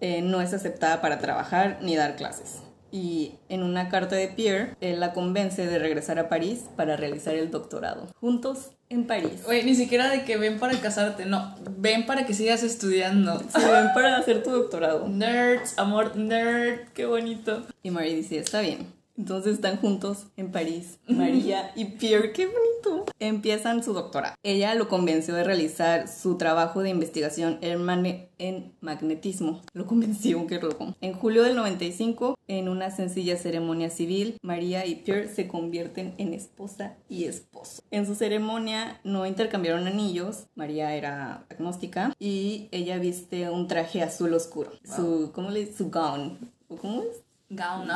eh, 0.01 0.23
no 0.23 0.41
es 0.41 0.53
aceptada 0.53 1.01
para 1.01 1.19
trabajar 1.19 1.79
ni 1.83 1.97
dar 1.97 2.17
clases 2.17 2.63
y 2.91 3.33
en 3.49 3.63
una 3.63 3.89
carta 3.89 4.17
de 4.17 4.29
Pierre, 4.29 4.75
él 4.81 5.01
la 5.01 5.13
convence 5.13 5.67
de 5.67 5.79
regresar 5.79 6.19
a 6.19 6.29
París 6.29 6.65
para 6.77 6.97
realizar 6.97 7.35
el 7.35 7.51
doctorado. 7.51 8.09
Juntos 8.21 8.71
en 8.89 9.07
París. 9.07 9.43
Oye, 9.47 9.63
ni 9.65 9.75
siquiera 9.75 10.09
de 10.09 10.25
que 10.25 10.39
ven 10.39 10.59
para 10.59 10.79
casarte, 10.81 11.27
no, 11.27 11.55
ven 11.77 12.07
para 12.07 12.25
que 12.25 12.35
sigas 12.35 12.63
estudiando. 12.63 13.43
Sí, 13.59 13.65
ven 13.65 13.89
para 13.95 14.17
hacer 14.17 14.43
tu 14.43 14.51
doctorado. 14.51 15.09
Nerds, 15.09 15.75
amor, 15.79 16.17
nerd, 16.17 16.89
qué 16.95 17.07
bonito. 17.07 17.67
Y 17.83 17.91
Marie 17.91 18.15
dice, 18.15 18.39
está 18.39 18.61
bien. 18.61 18.87
Entonces 19.19 19.55
están 19.55 19.79
juntos 19.79 20.27
en 20.37 20.53
París, 20.53 21.01
María 21.09 21.73
y 21.75 21.87
Pierre, 21.87 22.33
qué 22.33 22.47
bonito. 22.47 23.05
Empiezan 23.19 23.83
su 23.83 23.93
doctorado. 23.93 24.37
Ella 24.45 24.77
lo 24.77 24.89
convenció 24.89 25.35
de 25.35 25.43
realizar 25.43 26.07
su 26.07 26.37
trabajo 26.39 26.83
de 26.83 26.91
investigación 26.91 27.59
en, 27.61 28.73
magnetismo. 28.81 29.61
Lo 29.73 29.87
convenció, 29.87 30.47
qué 30.47 30.61
loco. 30.61 30.95
En 31.01 31.15
julio 31.15 31.43
del 31.43 31.57
95, 31.57 32.37
en 32.47 32.69
una 32.69 32.93
sencilla 32.93 33.37
ceremonia 33.37 33.91
civil, 33.91 34.37
María 34.41 34.87
y 34.87 34.95
Pierre 34.95 35.29
se 35.29 35.49
convierten 35.49 36.15
en 36.19 36.33
esposa 36.33 36.95
y 37.09 37.25
esposo. 37.25 37.83
En 37.91 38.07
su 38.07 38.15
ceremonia 38.15 39.01
no 39.03 39.27
intercambiaron 39.27 39.89
anillos, 39.89 40.45
María 40.55 40.95
era 40.95 41.45
agnóstica 41.51 42.15
y 42.21 42.69
ella 42.71 42.99
viste 42.99 43.51
un 43.51 43.67
traje 43.67 44.01
azul 44.01 44.33
oscuro. 44.33 44.71
Su, 44.85 45.33
¿cómo 45.35 45.51
le 45.51 45.73
Su 45.73 45.91
gown. 45.91 46.39
¿Cómo 46.81 47.03
es? 47.03 47.28
Gown, 47.51 47.89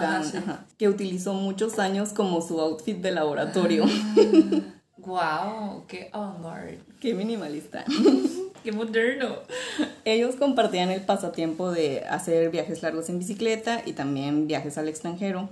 que 0.78 0.88
utilizó 0.88 1.34
muchos 1.34 1.78
años 1.78 2.12
como 2.14 2.40
su 2.40 2.60
outfit 2.60 2.98
de 2.98 3.12
laboratorio. 3.12 3.84
wow, 4.96 5.86
qué 5.86 6.08
avant 6.12 6.80
Qué 7.00 7.12
minimalista. 7.12 7.84
qué 8.64 8.72
moderno. 8.72 9.36
Ellos 10.04 10.36
compartían 10.36 10.90
el 10.90 11.02
pasatiempo 11.02 11.70
de 11.70 12.04
hacer 12.08 12.50
viajes 12.50 12.82
largos 12.82 13.10
en 13.10 13.18
bicicleta 13.18 13.82
y 13.84 13.92
también 13.92 14.46
viajes 14.46 14.78
al 14.78 14.88
extranjero. 14.88 15.50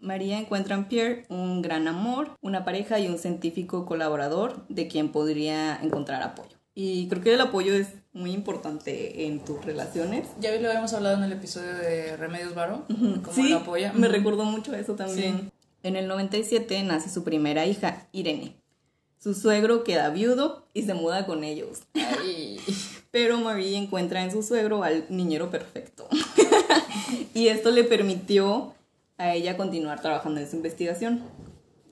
María 0.00 0.38
encuentra 0.38 0.76
en 0.76 0.84
Pierre 0.84 1.24
un 1.28 1.62
gran 1.62 1.88
amor, 1.88 2.36
una 2.40 2.64
pareja 2.64 2.98
y 2.98 3.08
un 3.08 3.18
científico 3.18 3.86
colaborador 3.86 4.66
de 4.68 4.86
quien 4.88 5.10
podría 5.10 5.76
encontrar 5.82 6.22
apoyo. 6.22 6.56
Y 6.74 7.06
creo 7.08 7.22
que 7.22 7.34
el 7.34 7.40
apoyo 7.40 7.72
es 7.72 7.88
muy 8.12 8.32
importante 8.32 9.26
en 9.26 9.44
tus 9.44 9.64
relaciones. 9.64 10.26
Ya 10.40 10.50
lo 10.58 10.68
habíamos 10.68 10.92
hablado 10.92 11.16
en 11.16 11.24
el 11.24 11.32
episodio 11.32 11.72
de 11.74 12.16
Remedios 12.16 12.54
Varo, 12.54 12.84
sí, 13.32 13.52
apoya. 13.52 13.92
Me 13.92 14.08
recordó 14.08 14.44
mucho 14.44 14.74
eso 14.74 14.94
también. 14.94 15.52
En 15.82 15.96
el 15.96 16.08
97 16.08 16.82
nace 16.82 17.10
su 17.10 17.22
primera 17.22 17.66
hija, 17.66 18.08
Irene. 18.12 18.56
Su 19.18 19.34
suegro 19.34 19.84
queda 19.84 20.10
viudo 20.10 20.66
y 20.74 20.82
se 20.82 20.94
muda 20.94 21.26
con 21.26 21.44
ellos. 21.44 21.82
Pero 23.10 23.38
Marie 23.38 23.76
encuentra 23.76 24.22
en 24.24 24.30
su 24.30 24.42
suegro 24.42 24.82
al 24.82 25.06
niñero 25.08 25.50
perfecto. 25.50 26.08
y 27.34 27.48
esto 27.48 27.70
le 27.70 27.84
permitió 27.84 28.74
a 29.16 29.34
ella 29.34 29.56
continuar 29.56 30.02
trabajando 30.02 30.40
en 30.40 30.50
su 30.50 30.56
investigación. 30.56 31.22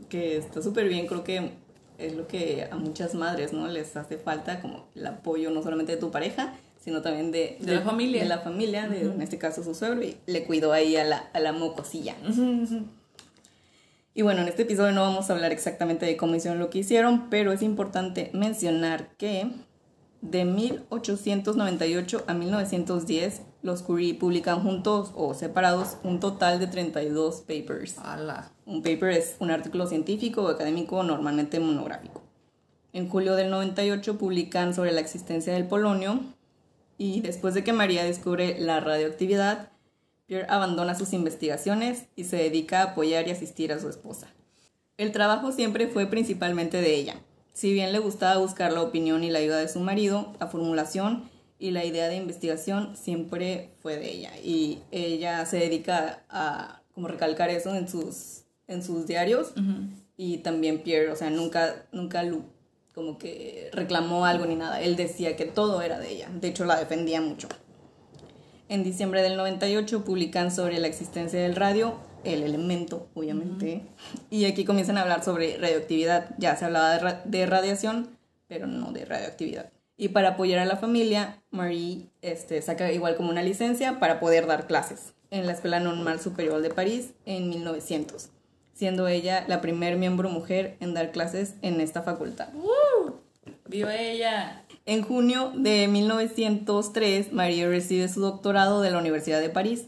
Que 0.08 0.36
está 0.36 0.60
súper 0.60 0.88
bien, 0.88 1.06
creo 1.06 1.24
que 1.24 1.52
es 2.06 2.14
lo 2.14 2.26
que 2.26 2.68
a 2.70 2.76
muchas 2.76 3.14
madres, 3.14 3.52
¿no? 3.52 3.68
Les 3.68 3.96
hace 3.96 4.18
falta 4.18 4.60
como 4.60 4.86
el 4.94 5.06
apoyo 5.06 5.50
no 5.50 5.62
solamente 5.62 5.92
de 5.92 5.98
tu 5.98 6.10
pareja, 6.10 6.54
sino 6.80 7.02
también 7.02 7.30
de, 7.30 7.56
de, 7.60 7.74
la 7.76 7.82
familia. 7.82 8.22
De 8.22 8.28
la 8.28 8.38
familia, 8.38 8.88
de, 8.88 9.02
en 9.02 9.22
este 9.22 9.38
caso 9.38 9.62
su 9.62 9.74
suegro, 9.74 10.02
y 10.02 10.16
le 10.26 10.44
cuidó 10.44 10.72
ahí 10.72 10.96
a 10.96 11.04
la, 11.04 11.18
a 11.32 11.40
la 11.40 11.52
mocosilla. 11.52 12.16
Y 14.14 14.22
bueno, 14.22 14.42
en 14.42 14.48
este 14.48 14.62
episodio 14.62 14.92
no 14.92 15.02
vamos 15.02 15.30
a 15.30 15.32
hablar 15.32 15.52
exactamente 15.52 16.04
de 16.04 16.16
cómo 16.16 16.34
hicieron 16.34 16.58
lo 16.58 16.68
que 16.68 16.80
hicieron, 16.80 17.30
pero 17.30 17.52
es 17.52 17.62
importante 17.62 18.30
mencionar 18.34 19.08
que 19.16 19.50
de 20.20 20.44
1898 20.44 22.24
a 22.26 22.34
1910 22.34 23.42
los 23.62 23.82
Curie 23.82 24.14
publican 24.14 24.62
juntos 24.62 25.12
o 25.14 25.34
separados 25.34 25.96
un 26.02 26.20
total 26.20 26.58
de 26.58 26.66
32 26.66 27.42
papers. 27.42 27.96
Un 28.66 28.82
paper 28.82 29.10
es 29.10 29.36
un 29.38 29.50
artículo 29.50 29.86
científico 29.86 30.42
o 30.42 30.48
académico 30.48 31.02
normalmente 31.02 31.60
monográfico. 31.60 32.22
En 32.92 33.08
julio 33.08 33.34
del 33.36 33.50
98 33.50 34.18
publican 34.18 34.74
sobre 34.74 34.92
la 34.92 35.00
existencia 35.00 35.54
del 35.54 35.66
polonio 35.66 36.20
y 36.98 37.20
después 37.20 37.54
de 37.54 37.64
que 37.64 37.72
María 37.72 38.04
descubre 38.04 38.58
la 38.58 38.80
radioactividad, 38.80 39.70
Pierre 40.26 40.46
abandona 40.48 40.94
sus 40.94 41.12
investigaciones 41.12 42.04
y 42.16 42.24
se 42.24 42.36
dedica 42.36 42.80
a 42.80 42.84
apoyar 42.92 43.26
y 43.28 43.30
asistir 43.30 43.72
a 43.72 43.80
su 43.80 43.88
esposa. 43.88 44.28
El 44.98 45.12
trabajo 45.12 45.52
siempre 45.52 45.86
fue 45.86 46.06
principalmente 46.06 46.80
de 46.80 46.94
ella 46.94 47.16
si 47.52 47.72
bien 47.72 47.92
le 47.92 47.98
gustaba 47.98 48.38
buscar 48.40 48.72
la 48.72 48.82
opinión 48.82 49.24
y 49.24 49.30
la 49.30 49.38
ayuda 49.38 49.58
de 49.58 49.68
su 49.68 49.80
marido, 49.80 50.32
la 50.40 50.46
formulación 50.46 51.30
y 51.62 51.70
la 51.70 51.84
idea 51.84 52.08
de 52.08 52.16
investigación 52.16 52.96
siempre 52.96 53.70
fue 53.80 53.96
de 53.96 54.10
ella. 54.10 54.32
Y 54.42 54.80
ella 54.90 55.46
se 55.46 55.58
dedica 55.58 56.24
a 56.28 56.82
como 56.92 57.06
recalcar 57.06 57.50
eso 57.50 57.72
en 57.76 57.88
sus, 57.88 58.42
en 58.66 58.82
sus 58.82 59.06
diarios. 59.06 59.52
Y 60.16 60.38
también 60.38 60.82
Pierre, 60.82 61.10
o 61.10 61.16
sea, 61.16 61.30
nunca, 61.30 61.86
nunca 61.92 62.24
como 62.94 63.16
que 63.16 63.70
reclamó 63.72 64.26
algo 64.26 64.44
ni 64.44 64.56
nada. 64.56 64.82
Él 64.82 64.96
decía 64.96 65.36
que 65.36 65.44
todo 65.44 65.82
era 65.82 66.00
de 66.00 66.10
ella. 66.10 66.28
De 66.40 66.48
hecho, 66.48 66.64
la 66.64 66.80
defendía 66.80 67.20
mucho. 67.20 67.48
En 68.68 68.82
diciembre 68.82 69.22
del 69.22 69.36
98 69.36 70.04
publican 70.04 70.50
sobre 70.50 70.80
la 70.80 70.88
existencia 70.88 71.40
del 71.40 71.54
radio 71.54 71.96
el 72.24 72.42
elemento, 72.42 73.08
obviamente. 73.14 73.82
Y 74.30 74.46
aquí 74.46 74.64
comienzan 74.64 74.98
a 74.98 75.02
hablar 75.02 75.24
sobre 75.24 75.58
radioactividad. 75.58 76.34
Ya 76.38 76.56
se 76.56 76.64
hablaba 76.64 76.98
de, 77.24 77.46
radiación, 77.46 78.16
pero 78.48 78.66
no 78.66 78.92
de 78.92 79.04
radioactividad. 79.04 79.70
Y 80.02 80.08
para 80.08 80.30
apoyar 80.30 80.58
a 80.58 80.64
la 80.64 80.74
familia, 80.74 81.40
Marie 81.52 82.08
este, 82.22 82.60
saca 82.60 82.90
igual 82.90 83.14
como 83.14 83.30
una 83.30 83.44
licencia 83.44 84.00
para 84.00 84.18
poder 84.18 84.48
dar 84.48 84.66
clases 84.66 85.14
en 85.30 85.46
la 85.46 85.52
Escuela 85.52 85.78
Normal 85.78 86.18
Superior 86.18 86.60
de 86.60 86.70
París 86.70 87.12
en 87.24 87.48
1900, 87.50 88.30
siendo 88.74 89.06
ella 89.06 89.44
la 89.46 89.60
primer 89.60 89.96
miembro 89.96 90.28
mujer 90.28 90.76
en 90.80 90.92
dar 90.92 91.12
clases 91.12 91.54
en 91.62 91.80
esta 91.80 92.02
facultad. 92.02 92.48
¡Viva 93.68 93.94
ella! 93.94 94.64
En 94.86 95.02
junio 95.02 95.52
de 95.54 95.86
1903, 95.86 97.32
Marie 97.32 97.68
recibe 97.68 98.08
su 98.08 98.22
doctorado 98.22 98.80
de 98.80 98.90
la 98.90 98.98
Universidad 98.98 99.40
de 99.40 99.50
París 99.50 99.84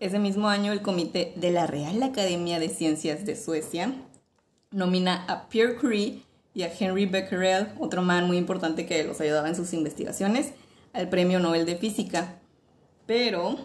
ese 0.00 0.18
mismo 0.18 0.48
año, 0.48 0.72
el 0.72 0.80
comité 0.80 1.34
de 1.36 1.50
la 1.50 1.66
Real 1.66 2.02
Academia 2.02 2.58
de 2.58 2.70
Ciencias 2.70 3.26
de 3.26 3.36
Suecia 3.36 3.92
nomina 4.70 5.26
a 5.28 5.50
Pierre 5.50 5.76
Curie 5.76 6.22
y 6.54 6.62
a 6.62 6.72
Henry 6.72 7.06
Becquerel, 7.06 7.68
otro 7.78 8.02
man 8.02 8.26
muy 8.26 8.36
importante 8.36 8.86
que 8.86 9.04
los 9.04 9.20
ayudaba 9.20 9.48
en 9.48 9.56
sus 9.56 9.72
investigaciones, 9.72 10.52
al 10.92 11.08
Premio 11.08 11.40
Nobel 11.40 11.66
de 11.66 11.76
Física. 11.76 12.36
Pero, 13.06 13.58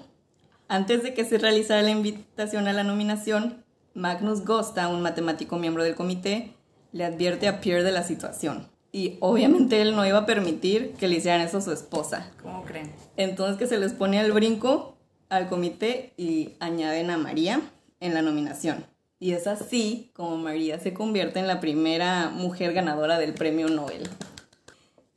antes 0.67 1.03
de 1.03 1.13
que 1.13 1.23
se 1.23 1.37
realizara 1.37 1.83
la 1.83 1.91
invitación 1.91 2.67
a 2.67 2.73
la 2.73 2.83
nominación, 2.83 3.63
Magnus 3.93 4.43
Gosta, 4.43 4.87
un 4.87 5.01
matemático 5.01 5.57
miembro 5.57 5.83
del 5.83 5.95
comité, 5.95 6.55
le 6.91 7.05
advierte 7.05 7.47
a 7.47 7.61
Pierre 7.61 7.83
de 7.83 7.91
la 7.91 8.03
situación. 8.03 8.67
Y 8.91 9.17
obviamente 9.19 9.81
él 9.81 9.95
no 9.95 10.05
iba 10.05 10.17
a 10.17 10.25
permitir 10.25 10.93
que 10.93 11.07
le 11.07 11.17
hicieran 11.17 11.41
eso 11.41 11.59
a 11.59 11.61
su 11.61 11.71
esposa. 11.71 12.31
¿Cómo 12.41 12.63
creen? 12.63 12.91
Entonces 13.17 13.57
que 13.57 13.67
se 13.67 13.77
les 13.77 13.93
pone 13.93 14.19
al 14.19 14.31
brinco 14.31 14.97
al 15.29 15.47
comité 15.47 16.13
y 16.17 16.55
añaden 16.59 17.11
a 17.11 17.17
María 17.17 17.61
en 17.99 18.13
la 18.13 18.21
nominación. 18.21 18.85
Y 19.21 19.33
es 19.33 19.47
así 19.47 20.11
como 20.13 20.37
María 20.37 20.79
se 20.79 20.93
convierte 20.93 21.39
en 21.39 21.47
la 21.47 21.59
primera 21.59 22.29
mujer 22.29 22.73
ganadora 22.73 23.19
del 23.19 23.33
premio 23.33 23.67
Nobel. 23.67 24.07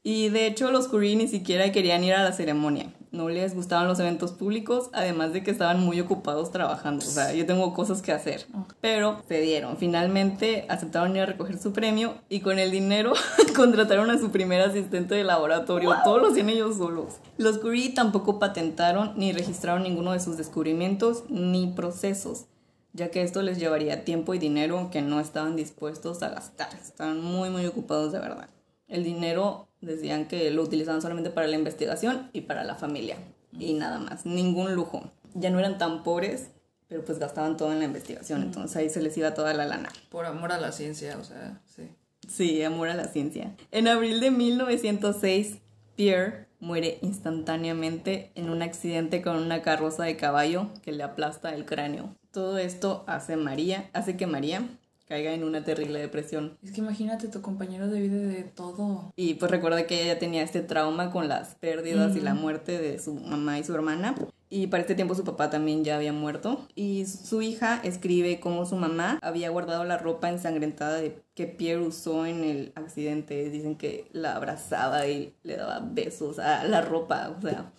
Y 0.03 0.29
de 0.31 0.49
hecho 0.49 0.73
los 0.73 0.89
Curie 0.89 1.15
ni 1.15 1.29
siquiera 1.29 1.71
querían 1.71 2.03
ir 2.03 2.15
a 2.15 2.25
la 2.25 2.33
ceremonia. 2.33 2.93
No 3.13 3.29
les 3.29 3.55
gustaban 3.55 3.87
los 3.87 4.01
eventos 4.01 4.33
públicos, 4.33 4.89
además 4.95 5.33
de 5.33 5.45
que 5.45 5.53
estaban 5.53 5.79
muy 5.79 6.01
ocupados 6.01 6.51
trabajando. 6.51 7.05
O 7.07 7.09
sea, 7.09 7.33
yo 7.33 7.47
tengo 7.47 7.75
cosas 7.75 8.03
que 8.03 8.11
hacer. 8.11 8.47
Pero 8.81 9.23
se 9.29 9.41
dieron. 9.41 9.77
Finalmente 9.77 10.65
aceptaron 10.69 11.15
ir 11.15 11.23
a 11.23 11.27
recoger 11.27 11.59
su 11.59 11.73
premio 11.73 12.15
y 12.29 12.41
con 12.41 12.59
el 12.59 12.73
dinero 12.73 13.13
contrataron 13.55 14.11
a 14.11 14.19
su 14.19 14.33
primer 14.33 14.63
asistente 14.63 15.15
de 15.15 15.23
laboratorio. 15.23 15.95
Todos 16.03 16.23
lo 16.23 16.29
hacían 16.29 16.49
ellos 16.49 16.79
solos. 16.79 17.17
Los 17.37 17.59
Curie 17.59 17.91
tampoco 17.91 18.41
patentaron 18.41 19.13
ni 19.15 19.33
registraron 19.33 19.85
ninguno 19.85 20.13
de 20.13 20.21
sus 20.21 20.39
descubrimientos 20.39 21.25
ni 21.29 21.69
procesos 21.69 22.47
ya 22.93 23.11
que 23.11 23.23
esto 23.23 23.43
les 23.43 23.59
llevaría 23.59 24.05
tiempo 24.05 24.35
y 24.35 24.39
dinero 24.39 24.91
que 24.91 25.03
no 25.03 25.21
estaban 25.21 25.57
dispuestos 25.57 26.23
a 26.23 26.31
gastar. 26.31 26.69
Estaban 26.75 27.21
muy, 27.21 27.51
muy 27.51 27.67
ocupados 27.67 28.13
de 28.13 28.19
verdad. 28.19 28.49
El 28.89 29.05
dinero 29.05 29.69
decían 29.81 30.29
que 30.29 30.51
lo 30.51 30.63
utilizaban 30.63 31.03
solamente 31.03 31.31
para 31.31 31.47
la 31.47 31.57
investigación 31.57 32.31
y 32.33 32.43
para 32.43 32.65
la 32.65 32.75
familia. 32.75 33.17
y 33.59 33.75
nada 33.75 33.99
más, 33.99 34.25
ningún 34.25 34.75
lujo. 34.75 35.11
Ya 35.35 35.51
no 35.51 35.59
eran 35.59 35.77
tan 35.77 36.03
pobres, 36.03 36.49
pero 36.89 37.05
pues 37.05 37.19
gastaban 37.19 37.57
todo 37.57 37.73
en 37.73 37.79
la 37.79 37.85
investigación, 37.85 38.43
entonces 38.43 38.77
ahí 38.77 38.91
se 38.91 39.03
les 39.03 39.17
iba 39.17 39.35
toda 39.35 39.55
la 39.55 39.67
lana. 39.67 39.91
Por 40.11 40.25
amor 40.25 40.53
a 40.53 40.61
la 40.61 40.73
ciencia, 40.73 41.19
o 41.19 41.25
sea, 41.25 41.61
sí. 41.67 41.89
Sí, 42.29 42.63
amor 42.63 42.89
a 42.89 42.95
la 42.95 43.09
ciencia. 43.09 43.55
En 43.71 43.89
abril 43.89 44.21
de 44.21 44.31
1906, 44.31 45.59
Pierre 45.97 46.49
muere 46.61 46.99
instantáneamente 47.03 48.31
en 48.35 48.51
un 48.51 48.63
accidente 48.63 49.23
con 49.23 49.37
una 49.37 49.63
carroza 49.63 50.05
de 50.05 50.17
caballo 50.17 50.69
que 50.83 50.93
le 50.93 51.03
aplasta 51.03 51.55
el 51.55 51.65
cráneo. 51.65 52.15
Todo 52.33 52.59
esto 52.59 53.05
hace 53.07 53.37
María, 53.37 53.91
hace 53.93 54.17
que 54.17 54.27
María 54.27 54.67
caiga 55.07 55.35
en 55.35 55.45
una 55.45 55.63
terrible 55.63 55.99
depresión. 56.01 56.57
Es 56.63 56.73
que 56.73 56.81
imagínate, 56.81 57.29
tu 57.29 57.43
compañero 57.43 57.89
de 57.89 58.01
vida 58.01 58.17
de 58.17 58.45
todo. 58.45 59.13
Y 59.15 59.35
pues 59.35 59.51
recuerda 59.51 59.87
que 59.87 60.03
ella 60.03 60.19
tenía 60.19 60.43
este 60.43 60.63
trauma 60.63 61.11
con 61.11 61.29
las 61.29 61.55
pérdidas 61.57 62.17
y 62.17 62.21
la 62.21 62.33
muerte 62.33 62.79
de 62.79 62.99
su 62.99 63.13
mamá 63.13 63.59
y 63.59 63.65
su 63.65 63.75
hermana. 63.75 64.15
Y 64.49 64.69
para 64.69 64.81
este 64.81 64.95
tiempo 64.95 65.15
su 65.15 65.25
papá 65.25 65.51
también 65.51 65.85
ya 65.85 65.97
había 65.97 66.15
muerto. 66.15 66.67
Y 66.75 67.05
su 67.05 67.43
hija 67.43 67.81
escribe 67.85 68.41
cómo 68.41 68.65
su 68.65 68.77
mamá 68.77 69.19
había 69.21 69.51
guardado 69.51 69.85
la 69.85 69.99
ropa 69.99 70.31
ensangrentada 70.31 70.97
de 70.99 71.19
que 71.35 71.47
Pierre 71.47 71.83
usó 71.83 72.25
en 72.25 72.45
el 72.45 72.73
accidente. 72.75 73.51
Dicen 73.51 73.77
que 73.77 74.09
la 74.13 74.37
abrazaba 74.37 75.07
y 75.09 75.35
le 75.43 75.57
daba 75.57 75.81
besos 75.81 76.39
a 76.39 76.65
la 76.65 76.81
ropa. 76.81 77.37
O 77.37 77.43
sea, 77.43 77.71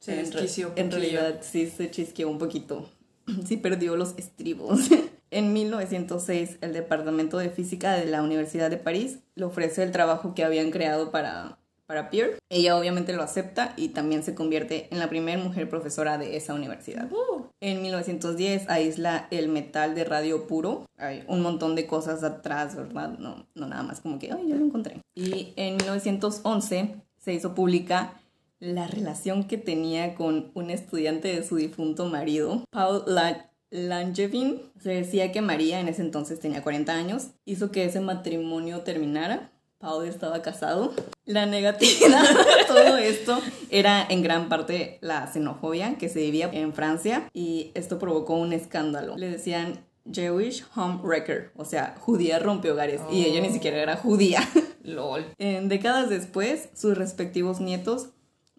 Se 0.00 0.20
en, 0.20 0.66
un 0.66 0.72
en 0.76 0.90
realidad 0.90 1.38
sí 1.42 1.68
se 1.68 1.88
chisqueó 1.88 2.28
un 2.28 2.38
poquito. 2.38 2.88
Sí 3.46 3.56
perdió 3.56 3.96
los 3.96 4.14
estribos. 4.16 4.80
En 5.32 5.52
1906, 5.52 6.58
el 6.60 6.72
Departamento 6.72 7.38
de 7.38 7.50
Física 7.50 7.92
de 7.92 8.04
la 8.06 8.20
Universidad 8.20 8.68
de 8.68 8.78
París 8.78 9.20
le 9.36 9.44
ofrece 9.44 9.84
el 9.84 9.92
trabajo 9.92 10.34
que 10.34 10.42
habían 10.42 10.72
creado 10.72 11.12
para, 11.12 11.60
para 11.86 12.10
Pierre. 12.10 12.38
Ella 12.48 12.76
obviamente 12.76 13.12
lo 13.12 13.22
acepta 13.22 13.72
y 13.76 13.90
también 13.90 14.24
se 14.24 14.34
convierte 14.34 14.88
en 14.90 14.98
la 14.98 15.08
primera 15.08 15.40
mujer 15.40 15.68
profesora 15.68 16.18
de 16.18 16.36
esa 16.36 16.52
universidad. 16.52 17.08
Uh, 17.12 17.44
En 17.60 17.80
1910 17.80 18.68
aísla 18.68 19.28
el 19.30 19.48
metal 19.48 19.94
de 19.94 20.02
radio 20.02 20.48
puro. 20.48 20.86
Hay 20.96 21.22
un 21.28 21.42
montón 21.42 21.76
de 21.76 21.86
cosas 21.86 22.24
atrás, 22.24 22.74
¿verdad? 22.74 23.16
No, 23.18 23.46
no 23.54 23.68
nada 23.68 23.84
más 23.84 24.00
como 24.00 24.18
que, 24.18 24.32
ay, 24.32 24.48
ya 24.48 24.56
lo 24.56 24.64
encontré. 24.64 25.00
Y 25.14 25.52
en 25.54 25.76
1911 25.76 26.96
se 27.18 27.32
hizo 27.32 27.54
pública 27.54 28.19
la 28.60 28.86
relación 28.86 29.44
que 29.44 29.56
tenía 29.58 30.14
con 30.14 30.50
un 30.54 30.70
estudiante 30.70 31.34
de 31.34 31.42
su 31.42 31.56
difunto 31.56 32.06
marido, 32.06 32.64
Paul 32.70 33.02
La- 33.06 33.50
Langevin. 33.70 34.60
Se 34.80 34.90
decía 34.90 35.32
que 35.32 35.40
María, 35.42 35.80
en 35.80 35.88
ese 35.88 36.02
entonces 36.02 36.40
tenía 36.40 36.62
40 36.62 36.92
años, 36.92 37.28
hizo 37.44 37.70
que 37.70 37.84
ese 37.84 38.00
matrimonio 38.00 38.80
terminara. 38.80 39.50
Paul 39.78 40.06
estaba 40.06 40.42
casado. 40.42 40.92
La 41.24 41.46
negatividad 41.46 42.22
de 42.58 42.64
todo 42.66 42.98
esto 42.98 43.38
era 43.70 44.06
en 44.10 44.22
gran 44.22 44.50
parte 44.50 44.98
la 45.00 45.26
xenofobia 45.32 45.96
que 45.96 46.10
se 46.10 46.20
vivía 46.20 46.50
en 46.52 46.74
Francia 46.74 47.30
y 47.32 47.70
esto 47.74 47.98
provocó 47.98 48.34
un 48.34 48.52
escándalo. 48.52 49.16
Le 49.16 49.30
decían 49.30 49.86
Jewish 50.12 50.64
Homewrecker, 50.76 51.52
o 51.56 51.64
sea, 51.64 51.94
judía 51.98 52.38
rompehogares, 52.40 53.00
y 53.10 53.24
ella 53.24 53.40
ni 53.40 53.50
siquiera 53.52 53.78
era 53.78 53.96
judía. 53.96 54.40
lol. 54.82 55.24
En 55.38 55.68
décadas 55.68 56.10
después, 56.10 56.68
sus 56.74 56.98
respectivos 56.98 57.60
nietos, 57.60 58.10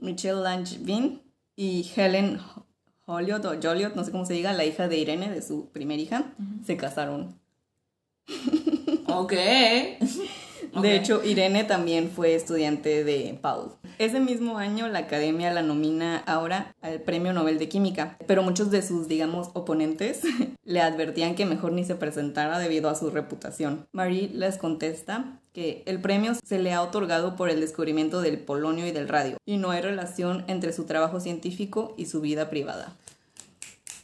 Michelle 0.01 0.41
Langevin 0.41 1.21
y 1.55 1.89
Helen 1.95 2.39
Joliot 3.05 3.45
o 3.45 3.55
Joliot, 3.61 3.95
no 3.95 4.03
sé 4.03 4.11
cómo 4.11 4.25
se 4.25 4.33
diga, 4.33 4.53
la 4.53 4.65
hija 4.65 4.87
de 4.87 4.97
Irene, 4.97 5.29
de 5.29 5.41
su 5.41 5.69
primer 5.69 5.99
hija, 5.99 6.33
se 6.65 6.75
casaron. 6.77 7.39
Ok. 9.07 9.33
Ok. 10.73 10.83
De 10.83 10.95
hecho, 10.95 11.21
Irene 11.25 11.65
también 11.65 12.09
fue 12.09 12.33
estudiante 12.33 13.03
de 13.03 13.37
Paul. 13.41 13.73
Ese 13.97 14.21
mismo 14.21 14.57
año, 14.57 14.87
la 14.87 14.99
academia 14.99 15.51
la 15.51 15.63
nomina 15.63 16.23
ahora 16.25 16.73
al 16.81 17.01
Premio 17.01 17.33
Nobel 17.33 17.59
de 17.59 17.67
Química, 17.67 18.17
pero 18.25 18.41
muchos 18.41 18.71
de 18.71 18.81
sus, 18.81 19.09
digamos, 19.09 19.49
oponentes 19.53 20.21
le 20.63 20.79
advertían 20.79 21.35
que 21.35 21.45
mejor 21.45 21.73
ni 21.73 21.83
se 21.83 21.95
presentara 21.95 22.57
debido 22.57 22.89
a 22.89 22.95
su 22.95 23.09
reputación. 23.09 23.89
Marie 23.91 24.29
les 24.33 24.57
contesta 24.57 25.40
que 25.53 25.83
el 25.85 25.99
premio 25.99 26.33
se 26.35 26.59
le 26.59 26.73
ha 26.73 26.81
otorgado 26.81 27.35
por 27.35 27.49
el 27.49 27.59
descubrimiento 27.59 28.21
del 28.21 28.39
polonio 28.39 28.87
y 28.87 28.91
del 28.91 29.07
radio, 29.07 29.37
y 29.45 29.57
no 29.57 29.71
hay 29.71 29.81
relación 29.81 30.45
entre 30.47 30.73
su 30.73 30.85
trabajo 30.85 31.19
científico 31.19 31.93
y 31.97 32.05
su 32.05 32.21
vida 32.21 32.49
privada. 32.49 32.95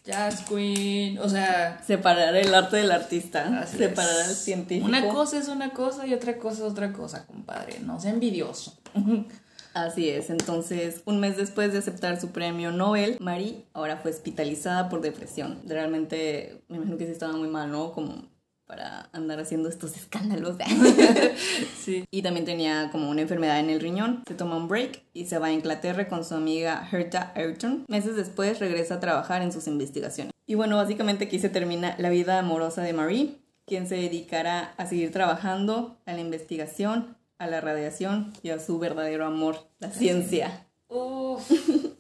Jazz 0.06 0.46
Queen. 0.48 1.20
O 1.20 1.28
sea, 1.28 1.84
Separar 1.86 2.36
el 2.36 2.54
arte 2.56 2.78
del 2.78 2.92
artista, 2.92 3.68
separar 3.68 4.22
al 4.22 4.36
científico. 4.36 4.88
una 4.88 5.08
cosa 5.10 5.38
es 5.38 5.50
una 5.50 5.72
cosa 5.72 6.08
y 6.08 6.14
otra 6.14 6.38
cosa 6.38 6.66
es 6.66 6.72
otra 6.72 6.94
cosa, 6.94 7.26
compadre. 7.26 7.80
No 7.82 8.00
sea 8.00 8.12
envidioso. 8.12 8.78
Así 9.74 10.10
es, 10.10 10.32
entonces 10.32 11.02
un 11.06 11.20
mes 11.20 11.38
después 11.38 11.72
de 11.72 11.78
aceptar 11.78 12.20
su 12.20 12.30
premio 12.30 12.72
Nobel, 12.72 13.18
Marie 13.20 13.66
ahora 13.74 13.98
fue 13.98 14.10
hospitalizada 14.10 14.90
por 14.90 15.02
depresión. 15.02 15.62
Realmente 15.68 16.64
me 16.68 16.78
imagino 16.78 16.98
que 16.98 17.06
sí 17.06 17.12
estaba 17.12 17.34
muy 17.34 17.48
mal, 17.48 17.70
¿no? 17.70 17.92
Como 17.92 18.26
para 18.68 19.10
andar 19.14 19.40
haciendo 19.40 19.70
estos 19.70 19.96
escándalos. 19.98 20.58
Sí. 21.84 22.04
y 22.12 22.22
también 22.22 22.46
tenía 22.46 22.90
como 22.92 23.10
una 23.10 23.22
enfermedad 23.22 23.60
en 23.60 23.70
el 23.70 23.80
riñón. 23.80 24.24
Se 24.28 24.34
toma 24.36 24.58
un 24.58 24.68
break 24.68 25.04
y 25.14 25.26
se 25.26 25.40
va 25.40 25.48
a 25.48 25.54
Inglaterra 25.54 26.08
con 26.10 26.26
su 26.26 26.36
amiga 26.36 26.88
Herta 26.92 27.32
Ayrton. 27.36 27.86
Meses 27.88 28.16
después 28.16 28.60
regresa 28.60 28.96
a 28.96 29.00
trabajar 29.00 29.42
en 29.42 29.52
sus 29.54 29.68
investigaciones. 29.68 30.34
Y 30.46 30.56
bueno, 30.56 30.76
básicamente 30.76 31.26
aquí 31.26 31.40
se 31.40 31.50
termina 31.50 31.96
la 31.98 32.10
vida 32.10 32.40
amorosa 32.40 32.82
de 32.82 32.94
Marie, 32.94 33.38
quien 33.66 33.88
se 33.88 33.96
dedicará 33.96 34.74
a 34.78 34.86
seguir 34.86 35.12
trabajando, 35.12 35.98
a 36.06 36.14
la 36.14 36.20
investigación, 36.20 37.18
a 37.38 37.48
la 37.48 37.62
radiación 37.62 38.34
y 38.44 38.50
a 38.50 38.60
su 38.60 38.80
verdadero 38.80 39.26
amor, 39.26 39.70
la 39.80 39.92
ciencia. 39.92 40.68
Uf, 40.90 41.50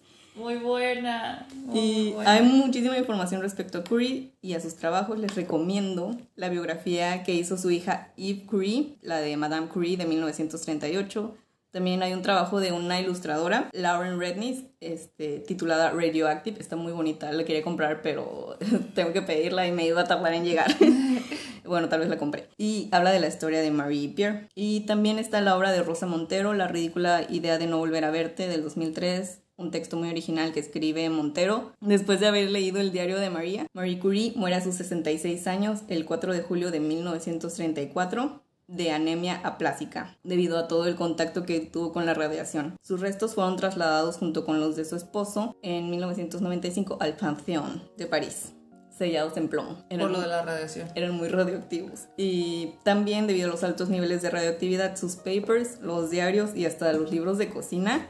muy 0.47 0.55
buena. 0.59 1.45
muy 1.65 1.79
Y 1.79 2.11
buena. 2.13 2.31
hay 2.31 2.41
muchísima 2.41 2.97
información 2.97 3.41
respecto 3.41 3.79
a 3.79 3.83
Curie 3.83 4.31
y 4.41 4.53
a 4.53 4.61
sus 4.61 4.75
trabajos. 4.77 5.19
Les 5.19 5.35
recomiendo 5.35 6.15
la 6.35 6.47
biografía 6.47 7.23
que 7.23 7.33
hizo 7.33 7.57
su 7.57 7.69
hija 7.69 8.13
Eve 8.15 8.45
Curie, 8.45 8.95
la 9.01 9.19
de 9.19 9.35
Madame 9.35 9.67
Curie 9.67 9.97
de 9.97 10.05
1938. 10.05 11.35
También 11.71 12.01
hay 12.01 12.13
un 12.13 12.21
trabajo 12.21 12.61
de 12.61 12.71
una 12.71 13.01
ilustradora, 13.01 13.69
Lauren 13.73 14.21
Rednis, 14.21 14.63
este, 14.79 15.39
titulada 15.39 15.91
Radioactive. 15.91 16.61
Está 16.61 16.77
muy 16.77 16.93
bonita, 16.93 17.29
la 17.33 17.43
quería 17.43 17.61
comprar, 17.61 18.01
pero 18.01 18.57
tengo 18.95 19.11
que 19.11 19.21
pedirla 19.21 19.67
y 19.67 19.73
me 19.73 19.85
iba 19.85 19.99
a 19.99 20.05
tardar 20.05 20.33
en 20.33 20.45
llegar. 20.45 20.73
bueno, 21.65 21.89
tal 21.89 21.99
vez 21.99 22.07
la 22.07 22.17
compré. 22.17 22.47
Y 22.57 22.87
habla 22.93 23.11
de 23.11 23.19
la 23.19 23.27
historia 23.27 23.59
de 23.59 23.69
Marie 23.69 24.07
Pierre. 24.07 24.47
Y 24.55 24.85
también 24.85 25.19
está 25.19 25.41
la 25.41 25.57
obra 25.57 25.73
de 25.73 25.83
Rosa 25.83 26.05
Montero, 26.05 26.53
La 26.53 26.69
ridícula 26.69 27.25
idea 27.27 27.57
de 27.57 27.67
no 27.67 27.79
volver 27.79 28.05
a 28.05 28.11
verte, 28.11 28.47
del 28.47 28.63
2003 28.63 29.41
un 29.57 29.71
texto 29.71 29.97
muy 29.97 30.09
original 30.09 30.53
que 30.53 30.59
escribe 30.59 31.09
Montero. 31.09 31.73
Después 31.81 32.19
de 32.19 32.27
haber 32.27 32.49
leído 32.51 32.79
el 32.79 32.91
diario 32.91 33.19
de 33.19 33.29
María, 33.29 33.67
Marie 33.73 33.99
Curie 33.99 34.33
muere 34.35 34.55
a 34.55 34.61
sus 34.63 34.75
66 34.75 35.47
años 35.47 35.79
el 35.87 36.05
4 36.05 36.31
de 36.33 36.41
julio 36.41 36.71
de 36.71 36.79
1934 36.79 38.41
de 38.67 38.91
anemia 38.91 39.39
aplásica, 39.45 40.17
debido 40.23 40.57
a 40.57 40.67
todo 40.67 40.87
el 40.87 40.95
contacto 40.95 41.45
que 41.45 41.61
tuvo 41.61 41.93
con 41.93 42.05
la 42.05 42.13
radiación. 42.13 42.75
Sus 42.83 42.99
restos 42.99 43.33
fueron 43.33 43.55
trasladados 43.55 44.17
junto 44.17 44.45
con 44.45 44.59
los 44.59 44.75
de 44.75 44.83
su 44.85 44.95
esposo 44.97 45.55
en 45.61 45.89
1995 45.89 46.97
al 46.99 47.15
Pantheon 47.15 47.81
de 47.97 48.07
París, 48.07 48.53
sellados 48.95 49.37
en 49.37 49.47
plomo. 49.47 49.75
Por 49.89 49.99
Eran- 49.99 50.11
lo 50.11 50.19
de 50.19 50.27
la 50.27 50.41
radiación. 50.41 50.89
eran 50.95 51.15
muy 51.15 51.29
radioactivos. 51.29 52.07
Y 52.17 52.73
también 52.83 53.25
debido 53.25 53.47
a 53.47 53.51
los 53.51 53.63
altos 53.63 53.87
niveles 53.87 54.21
de 54.21 54.31
radioactividad, 54.31 54.97
sus 54.97 55.15
papers, 55.15 55.79
los 55.81 56.09
diarios 56.11 56.49
y 56.53 56.65
hasta 56.65 56.91
los 56.91 57.09
libros 57.09 57.37
de 57.37 57.49
cocina 57.49 58.09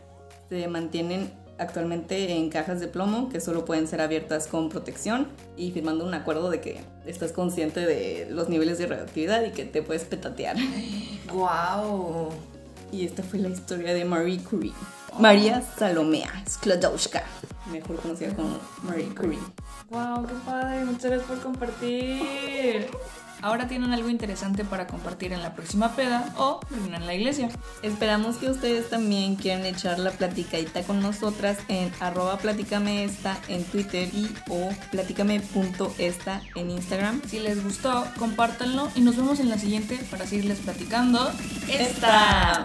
se 0.49 0.67
mantienen 0.67 1.31
actualmente 1.59 2.33
en 2.33 2.49
cajas 2.49 2.79
de 2.79 2.87
plomo 2.87 3.29
que 3.29 3.41
solo 3.41 3.65
pueden 3.65 3.87
ser 3.87 4.01
abiertas 4.01 4.47
con 4.47 4.69
protección 4.69 5.27
y 5.55 5.71
firmando 5.71 6.05
un 6.05 6.13
acuerdo 6.13 6.49
de 6.49 6.61
que 6.61 6.81
estás 7.05 7.31
consciente 7.31 7.79
de 7.81 8.27
los 8.29 8.49
niveles 8.49 8.77
de 8.77 8.87
radioactividad 8.87 9.43
y 9.43 9.51
que 9.51 9.65
te 9.65 9.81
puedes 9.81 10.03
petatear. 10.03 10.57
Wow. 11.33 12.29
Y 12.89 13.05
esta 13.05 13.21
fue 13.21 13.39
la 13.39 13.49
historia 13.49 13.93
de 13.93 14.05
Marie 14.05 14.41
Curie. 14.41 14.71
María 15.19 15.61
Salomea 15.77 16.31
Sklodowska, 16.47 17.23
mejor 17.69 17.97
conocida 17.97 18.33
como 18.33 18.57
Marie 18.83 19.13
Curie. 19.13 19.39
Wow, 19.89 20.25
qué 20.25 20.33
padre. 20.45 20.85
Muchas 20.85 21.11
gracias 21.11 21.27
por 21.27 21.41
compartir 21.41 22.87
ahora 23.41 23.67
tienen 23.67 23.93
algo 23.93 24.09
interesante 24.09 24.65
para 24.65 24.87
compartir 24.87 25.33
en 25.33 25.41
la 25.41 25.53
próxima 25.53 25.95
peda 25.95 26.33
o 26.37 26.59
en 26.93 27.05
la 27.05 27.13
iglesia. 27.13 27.49
Esperamos 27.81 28.37
que 28.37 28.49
ustedes 28.49 28.89
también 28.89 29.35
quieran 29.35 29.65
echar 29.65 29.99
la 29.99 30.11
platicadita 30.11 30.83
con 30.83 31.01
nosotras 31.01 31.57
en 31.67 31.91
arroba 31.99 32.37
platicameesta 32.37 33.37
en 33.47 33.63
Twitter 33.63 34.09
y 34.13 34.29
o 34.49 34.69
platicame.esta 34.91 36.41
en 36.55 36.71
Instagram. 36.71 37.21
Si 37.27 37.39
les 37.39 37.63
gustó, 37.63 38.05
compártanlo 38.17 38.89
y 38.95 39.01
nos 39.01 39.15
vemos 39.17 39.39
en 39.39 39.49
la 39.49 39.57
siguiente 39.57 39.99
para 40.09 40.25
seguirles 40.25 40.59
platicando. 40.59 41.31
¡Esta! 41.67 42.63